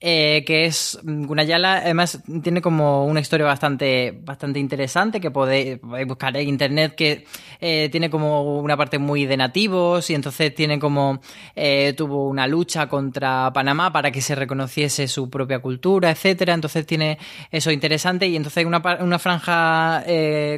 [0.00, 6.36] eh, que es Gunayala, además tiene como una historia bastante, bastante interesante que podéis, buscar
[6.36, 7.24] en internet, que
[7.60, 11.20] eh, tiene como una parte muy de nativos y entonces tiene como,
[11.56, 16.86] eh, tuvo una lucha contra Panamá para que se reconociese su propia cultura, etcétera, entonces
[16.86, 17.18] tiene
[17.50, 20.04] eso interesante y entonces una, una franja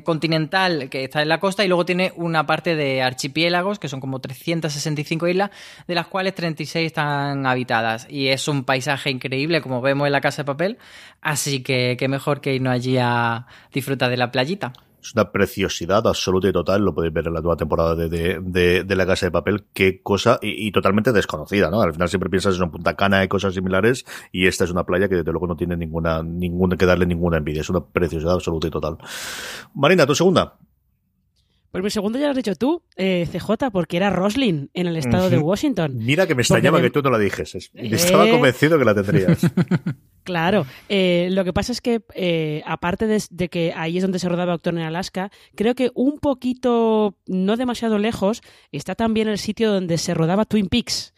[0.04, 4.00] continental que está en la costa y luego tiene una parte de archipiélagos que son
[4.00, 5.50] como 365 islas,
[5.88, 8.06] de las cuales 36 están habitadas.
[8.10, 10.78] Y es un paisaje increíble increíble, como vemos en la casa de papel.
[11.20, 14.72] Así que qué mejor que irnos allí a disfrutar de la playita.
[15.00, 19.06] Es una preciosidad absoluta y total, lo podéis ver en la nueva temporada de, La
[19.06, 21.80] Casa de Papel, qué cosa, y, totalmente desconocida, ¿no?
[21.80, 25.08] Al final siempre piensas en Punta Cana y cosas similares, y esta es una playa
[25.08, 28.66] que desde luego no tiene ninguna, ninguna que darle ninguna envidia, es una preciosidad absoluta
[28.66, 28.98] y total.
[29.74, 30.58] Marina, tu segunda.
[31.70, 34.96] Pues mi segundo ya lo has dicho tú, eh, CJ, porque era Roslin en el
[34.96, 35.92] estado de Washington.
[35.96, 37.70] Mira que me extrañaba que tú no la dijeses.
[37.74, 38.32] Estaba eh.
[38.32, 39.40] convencido que la tendrías.
[40.22, 42.02] Claro, eh, lo que pasa es que
[42.66, 47.16] aparte de, que ahí es donde se rodaba Doctor en Alaska, creo que un poquito,
[47.26, 51.14] no demasiado lejos, está también el sitio donde se rodaba Twin Peaks.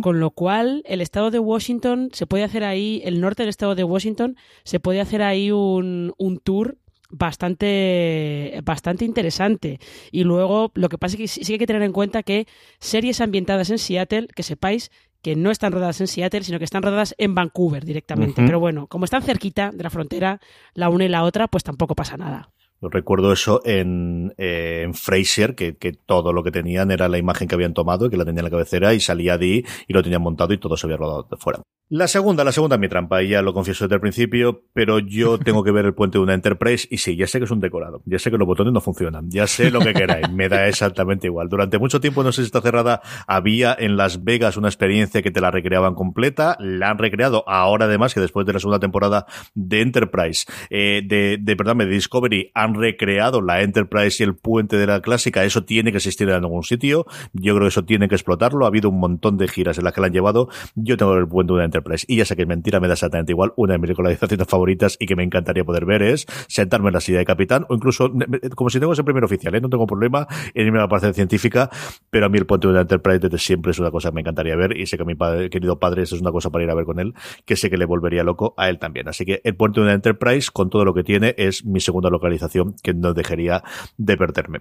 [0.00, 3.74] Con lo cual, el estado de Washington, se puede hacer ahí, el norte del estado
[3.74, 6.78] de Washington, se puede hacer ahí un, un tour
[7.10, 9.80] bastante, bastante interesante.
[10.10, 12.46] Y luego, lo que pasa es que sí, hay que tener en cuenta que
[12.78, 14.90] series ambientadas en Seattle, que sepáis
[15.22, 18.42] que no están rodadas en Seattle, sino que están rodadas en Vancouver directamente.
[18.46, 20.40] Pero bueno, como están cerquita de la frontera,
[20.74, 22.50] la una y la otra, pues tampoco pasa nada.
[22.80, 25.72] Recuerdo eso en, eh, en Fraser, que,
[26.06, 28.50] todo lo que tenían era la imagen que habían tomado, que la tenían en la
[28.50, 31.36] cabecera y salía de ahí y lo tenían montado y todo se había rodado de
[31.36, 31.62] fuera.
[31.88, 34.98] La segunda, la segunda es mi trampa, y ya lo confieso desde el principio, pero
[34.98, 37.50] yo tengo que ver el puente de una Enterprise y sí, ya sé que es
[37.52, 40.48] un decorado, ya sé que los botones no funcionan, ya sé lo que queráis, me
[40.48, 41.48] da exactamente igual.
[41.48, 45.30] Durante mucho tiempo, no sé si está cerrada, había en Las Vegas una experiencia que
[45.30, 49.26] te la recreaban completa, la han recreado ahora además que después de la segunda temporada
[49.54, 54.76] de Enterprise, eh, de, de, perdón, de Discovery, han recreado la Enterprise y el puente
[54.76, 58.08] de la clásica, eso tiene que existir en algún sitio, yo creo que eso tiene
[58.08, 60.96] que explotarlo, ha habido un montón de giras en las que la han llevado, yo
[60.96, 61.75] tengo el puente de una
[62.06, 63.52] y ya sé que es mentira, me da exactamente igual.
[63.56, 67.00] Una de mis localizaciones favoritas y que me encantaría poder ver es sentarme en la
[67.00, 68.12] silla de capitán o incluso
[68.54, 69.60] como si tengo ese primer oficial, ¿eh?
[69.60, 71.70] no tengo problema en irme a la parte científica,
[72.10, 74.20] pero a mí el puente de una Enterprise desde siempre es una cosa que me
[74.20, 76.64] encantaría ver y sé que a mi padre, querido padre eso es una cosa para
[76.64, 77.14] ir a ver con él,
[77.44, 79.08] que sé que le volvería loco a él también.
[79.08, 82.10] Así que el puente de una Enterprise con todo lo que tiene es mi segunda
[82.10, 83.62] localización que no dejaría
[83.96, 84.60] de perderme.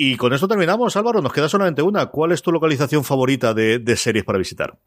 [0.00, 1.20] Y con esto terminamos, Álvaro.
[1.20, 2.06] Nos queda solamente una.
[2.06, 4.78] ¿Cuál es tu localización favorita de series para visitar?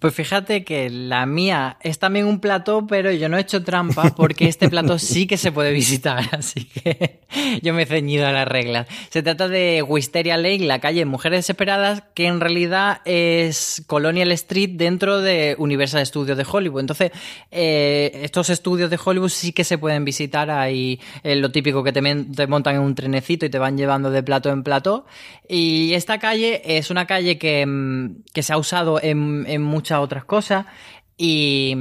[0.00, 4.14] Pues fíjate que la mía es también un plató, pero yo no he hecho trampa
[4.16, 7.20] porque este plató sí que se puede visitar, así que
[7.62, 8.86] yo me he ceñido a las reglas.
[9.10, 14.70] Se trata de Wisteria Lake, la calle Mujeres Desesperadas, que en realidad es Colonial Street
[14.72, 16.80] dentro de Universal Studios de Hollywood.
[16.80, 17.12] Entonces,
[17.50, 20.50] eh, estos estudios de Hollywood sí que se pueden visitar.
[20.50, 24.10] Ahí eh, lo típico que te, te montan en un trenecito y te van llevando
[24.10, 25.04] de plato en plato.
[25.46, 29.89] Y esta calle es una calle que, mm, que se ha usado en, en muchos
[29.98, 30.66] otras cosas
[31.22, 31.76] y,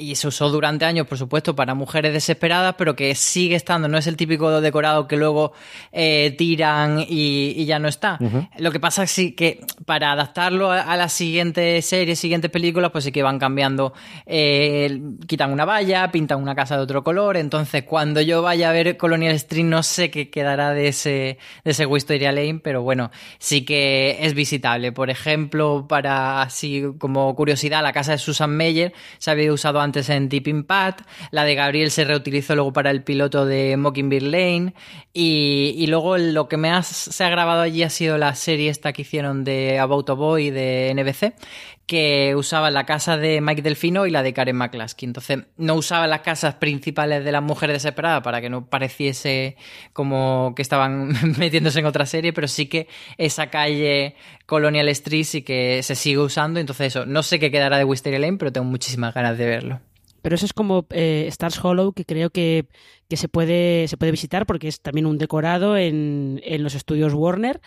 [0.00, 3.98] y se usó durante años, por supuesto, para mujeres desesperadas, pero que sigue estando, no
[3.98, 5.52] es el típico decorado que luego
[5.92, 8.18] eh, tiran y, ya no está.
[8.58, 13.12] Lo que pasa es que para adaptarlo a, las siguientes series, siguientes películas, pues sí
[13.12, 13.92] que van cambiando,
[14.24, 18.72] eh, quitan una valla, pintan una casa de otro color, entonces cuando yo vaya a
[18.72, 23.10] ver Colonial Street no sé qué quedará de ese, de ese Wisteria Lane, pero bueno,
[23.38, 24.92] sí que es visitable.
[24.92, 30.10] Por ejemplo, para así como curiosidad, la casa de Susan Meyer se había usado antes
[30.10, 31.00] en Deep Impact,
[31.30, 34.74] la de Gabriel se reutilizó luego para el piloto de Mockingbird Lane
[35.12, 39.02] y, luego lo que me se ha grabado allí ha sido la serie esta que
[39.02, 41.34] hicieron de About a Boy de NBC,
[41.90, 45.08] que usaba la casa de Mike Delfino y la de Karen McCluskey.
[45.08, 49.56] Entonces, no usaba las casas principales de las mujeres desesperadas para que no pareciese
[49.92, 52.86] como que estaban metiéndose en otra serie, pero sí que
[53.18, 54.14] esa calle
[54.46, 56.60] Colonial Street sí que se sigue usando.
[56.60, 59.80] Entonces, eso, no sé qué quedará de Wisteria Lane, pero tengo muchísimas ganas de verlo.
[60.22, 62.66] Pero eso es como eh, Stars Hollow, que creo que,
[63.10, 67.60] se, puede, se puede visitar porque es también un decorado en, en los estudios Warner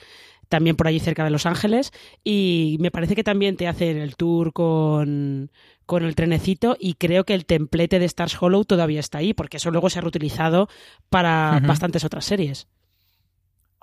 [0.54, 1.92] también por allí cerca de Los Ángeles
[2.24, 5.50] y me parece que también te hacen el tour con,
[5.88, 9.58] con el trenecito y creo que el templete de Stars Hollow todavía está ahí, porque
[9.58, 10.70] eso luego se ha reutilizado
[11.10, 12.68] para bastantes otras series.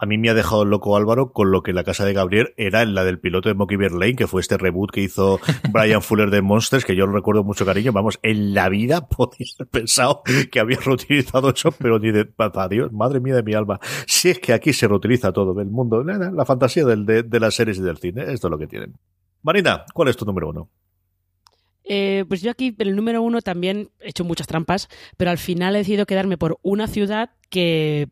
[0.03, 2.83] A mí me ha dejado loco Álvaro con lo que la casa de Gabriel era
[2.87, 5.39] la del piloto de Monkey Bear Lane, que fue este reboot que hizo
[5.71, 7.93] Brian Fuller de Monsters, que yo lo recuerdo mucho cariño.
[7.93, 12.67] Vamos, en la vida podía haber pensado que había reutilizado eso, pero ni de para
[12.69, 13.79] Dios, madre mía de mi alma.
[14.07, 17.77] Si es que aquí se reutiliza todo del mundo, la, fantasía del, de, las series
[17.77, 18.95] y del cine, esto es lo que tienen.
[19.43, 20.71] Marina, ¿cuál es tu número uno?
[21.85, 24.89] Eh, pues yo aquí, en el número uno, también he hecho muchas trampas,
[25.19, 28.09] pero al final he decidido quedarme por una ciudad que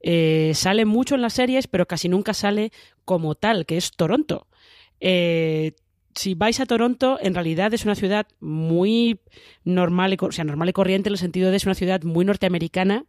[0.00, 2.72] eh, sale mucho en las series, pero casi nunca sale
[3.04, 4.46] como tal, que es Toronto.
[5.00, 5.72] Eh,
[6.14, 9.20] si vais a Toronto, en realidad es una ciudad muy
[9.64, 13.06] normal, sea, normal y corriente en el sentido de es una ciudad muy norteamericana,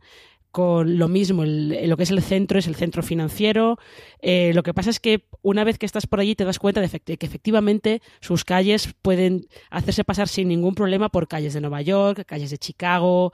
[0.51, 3.79] con lo mismo, lo que es el centro es el centro financiero.
[4.21, 6.81] Eh, lo que pasa es que una vez que estás por allí te das cuenta
[6.81, 11.81] de, que efectivamente sus calles pueden hacerse pasar sin ningún problema por calles de Nueva
[11.81, 13.31] York, calles de Chicago,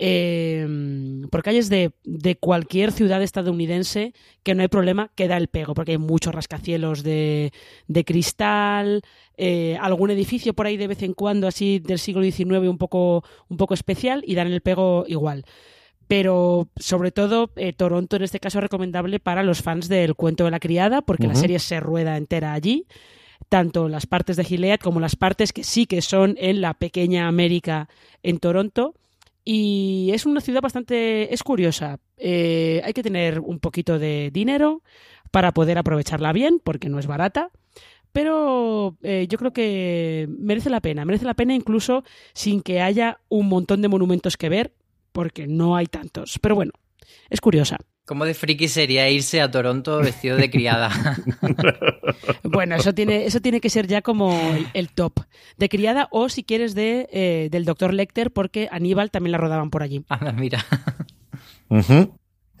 [0.00, 0.64] eh,
[1.30, 5.74] por calles de, de, cualquier ciudad estadounidense que no hay problema que da el pego,
[5.74, 7.52] porque hay muchos rascacielos de,
[7.88, 9.02] de cristal,
[9.36, 13.24] eh, algún edificio por ahí de vez en cuando así del siglo XIX un poco,
[13.48, 15.44] un poco especial y dan el pego igual.
[16.06, 20.44] Pero sobre todo eh, Toronto en este caso es recomendable para los fans del cuento
[20.44, 22.86] de la criada, porque la serie se rueda entera allí
[23.48, 27.28] tanto las partes de Gilead como las partes que sí que son en la pequeña
[27.28, 27.88] América
[28.22, 28.94] en Toronto.
[29.50, 31.32] Y es una ciudad bastante...
[31.32, 32.00] es curiosa.
[32.18, 34.82] Eh, hay que tener un poquito de dinero
[35.30, 37.50] para poder aprovecharla bien, porque no es barata.
[38.12, 43.20] Pero eh, yo creo que merece la pena, merece la pena incluso sin que haya
[43.30, 44.74] un montón de monumentos que ver,
[45.12, 46.38] porque no hay tantos.
[46.42, 46.72] Pero bueno,
[47.30, 47.78] es curiosa.
[48.08, 50.90] ¿Cómo de friki sería irse a Toronto vestido de criada?
[52.42, 54.34] bueno, eso tiene, eso tiene que ser ya como
[54.72, 55.20] el, top.
[55.58, 59.68] De criada o si quieres de, eh, del doctor Lecter, porque Aníbal también la rodaban
[59.68, 60.06] por allí.
[60.08, 60.64] Ah, mira.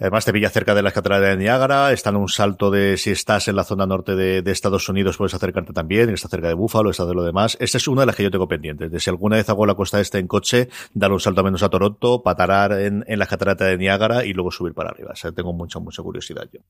[0.00, 3.10] Además te pilla cerca de las cataratas de Niágara, está en un salto de si
[3.10, 6.90] estás en la zona norte de, Estados Unidos puedes acercarte también, está cerca de Búfalo,
[6.90, 7.56] está de lo demás.
[7.60, 9.74] Esta es una de las que yo tengo pendientes, de si alguna vez hago la
[9.74, 13.68] costa este en coche, dar un salto menos a Toronto, patarar en, en las cataratas
[13.68, 15.10] de Niágara y luego subir para arriba.
[15.12, 16.60] O sea, tengo mucha, mucha curiosidad yo.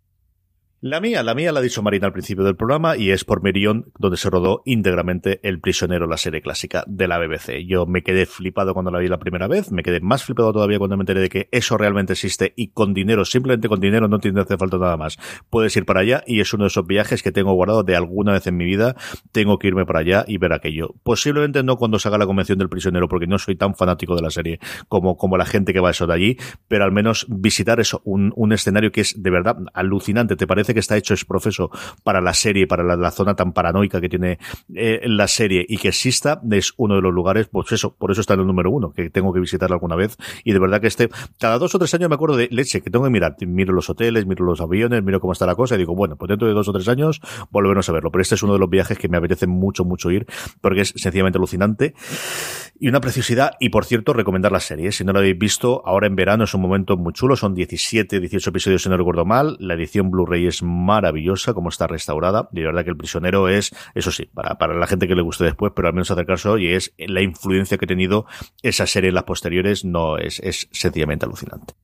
[0.80, 3.42] La mía, la mía la ha dicho Marina al principio del programa y es por
[3.42, 7.66] Merion, donde se rodó íntegramente El prisionero, la serie clásica de la BBC.
[7.66, 10.78] Yo me quedé flipado cuando la vi la primera vez, me quedé más flipado todavía
[10.78, 14.20] cuando me enteré de que eso realmente existe y con dinero, simplemente con dinero no
[14.20, 15.18] tiene hace falta nada más.
[15.50, 18.30] Puedes ir para allá y es uno de esos viajes que tengo guardado de alguna
[18.30, 18.94] vez en mi vida.
[19.32, 20.94] Tengo que irme para allá y ver aquello.
[21.02, 24.22] Posiblemente no cuando se haga la convención del prisionero porque no soy tan fanático de
[24.22, 26.36] la serie como, como la gente que va a eso de allí,
[26.68, 30.36] pero al menos visitar eso, un, un escenario que es de verdad alucinante.
[30.36, 31.70] ¿Te parece que está hecho es profeso
[32.04, 34.38] para la serie, para la, zona tan paranoica que tiene
[34.74, 38.20] eh, la serie y que exista, es uno de los lugares, pues eso, por eso
[38.20, 40.16] está en el número uno, que tengo que visitarlo alguna vez.
[40.44, 41.08] Y de verdad que este,
[41.38, 43.88] cada dos o tres años me acuerdo de leche, que tengo que mirar, miro los
[43.90, 46.54] hoteles, miro los aviones, miro cómo está la cosa y digo, bueno, pues dentro de
[46.54, 48.10] dos o tres años volveremos a verlo.
[48.10, 50.26] Pero este es uno de los viajes que me apetece mucho, mucho ir,
[50.60, 51.94] porque es sencillamente alucinante
[52.80, 53.52] y una preciosidad.
[53.60, 54.92] Y por cierto, recomendar la serie.
[54.92, 57.36] Si no la habéis visto, ahora en verano es un momento muy chulo.
[57.36, 59.56] Son 17, 18 episodios, si no recuerdo mal.
[59.60, 62.48] La edición Blu-ray es maravillosa, como está restaurada.
[62.52, 65.22] Y de verdad que el prisionero es, eso sí, para, para la gente que le
[65.22, 68.26] guste después, pero al menos acercarse hoy, es la influencia que ha tenido
[68.62, 71.74] esa serie en las posteriores, no es, es sencillamente alucinante.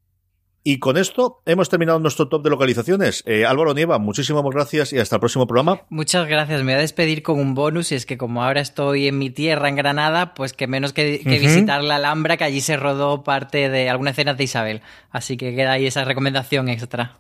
[0.67, 3.23] Y con esto hemos terminado nuestro top de localizaciones.
[3.27, 5.83] Eh, Álvaro Nieva, muchísimas gracias y hasta el próximo programa.
[5.91, 6.61] Muchas gracias.
[6.61, 9.29] Me voy a despedir con un bonus y es que como ahora estoy en mi
[9.29, 13.69] tierra, en Granada, pues que menos que, visitar la Alhambra, que allí se rodó parte
[13.69, 14.81] de alguna escena de Isabel.
[15.11, 17.19] Así que queda ahí esa recomendación extra.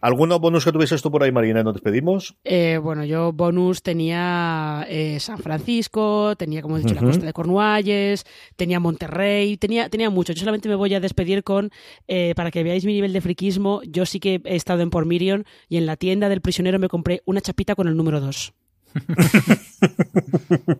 [0.00, 1.64] ¿Algunos bonus que tuvieses tú por ahí, Marina?
[1.64, 2.36] ¿Nos despedimos?
[2.44, 7.32] Eh, bueno, yo bonus tenía eh, San Francisco, tenía, como he dicho, la costa de
[7.32, 8.24] Cornualles,
[8.56, 10.32] tenía Monterrey, tenía, tenía mucho.
[10.32, 11.70] Yo solamente me voy a despedir con,
[12.06, 15.44] eh, para que veáis mi nivel de friquismo, yo sí que he estado en Pormirion
[15.68, 18.54] y en la tienda del prisionero me compré una chapita con el número 2.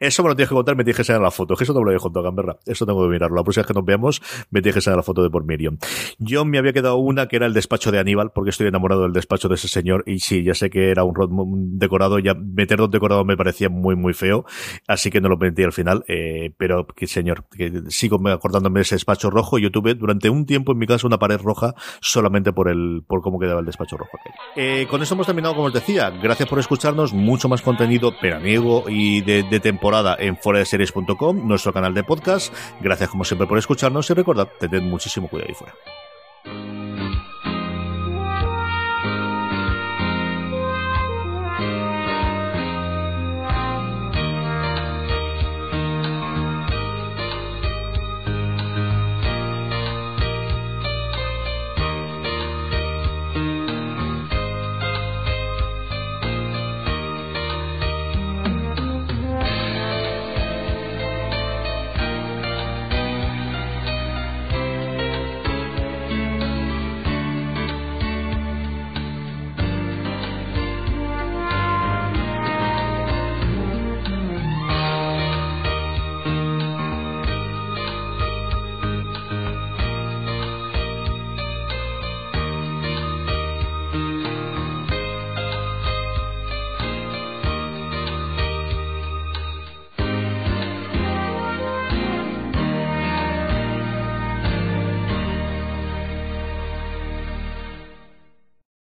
[0.00, 1.54] Eso me lo tienes que contar, me tienes que enseñar la foto.
[1.58, 2.58] Eso no me lo he contado, Gamberra.
[2.66, 3.36] Eso tengo que mirarlo.
[3.36, 5.78] La próxima vez que nos veamos, me tienes que enseñar la foto de por Miriam.
[6.18, 9.12] Yo me había quedado una que era el despacho de Aníbal, porque estoy enamorado del
[9.12, 10.04] despacho de ese señor.
[10.06, 13.96] Y sí, ya sé que era un, decorado, ya meterlo un decorado me parecía muy,
[13.96, 14.44] muy feo.
[14.86, 16.04] Así que no lo metí al final.
[16.08, 19.58] Eh, pero, que señor, que sigo acordándome de ese despacho rojo.
[19.58, 23.22] Yo tuve durante un tiempo en mi casa una pared roja solamente por el, por
[23.22, 24.18] cómo quedaba el despacho rojo.
[24.56, 26.10] Eh, con eso hemos terminado, como os decía.
[26.10, 27.12] Gracias por escucharnos.
[27.12, 29.60] Mucho más contenido peraniego y de de
[30.18, 32.52] en foradeseries.com, nuestro canal de podcast.
[32.80, 36.77] Gracias como siempre por escucharnos y recordad, tened muchísimo cuidado ahí fuera.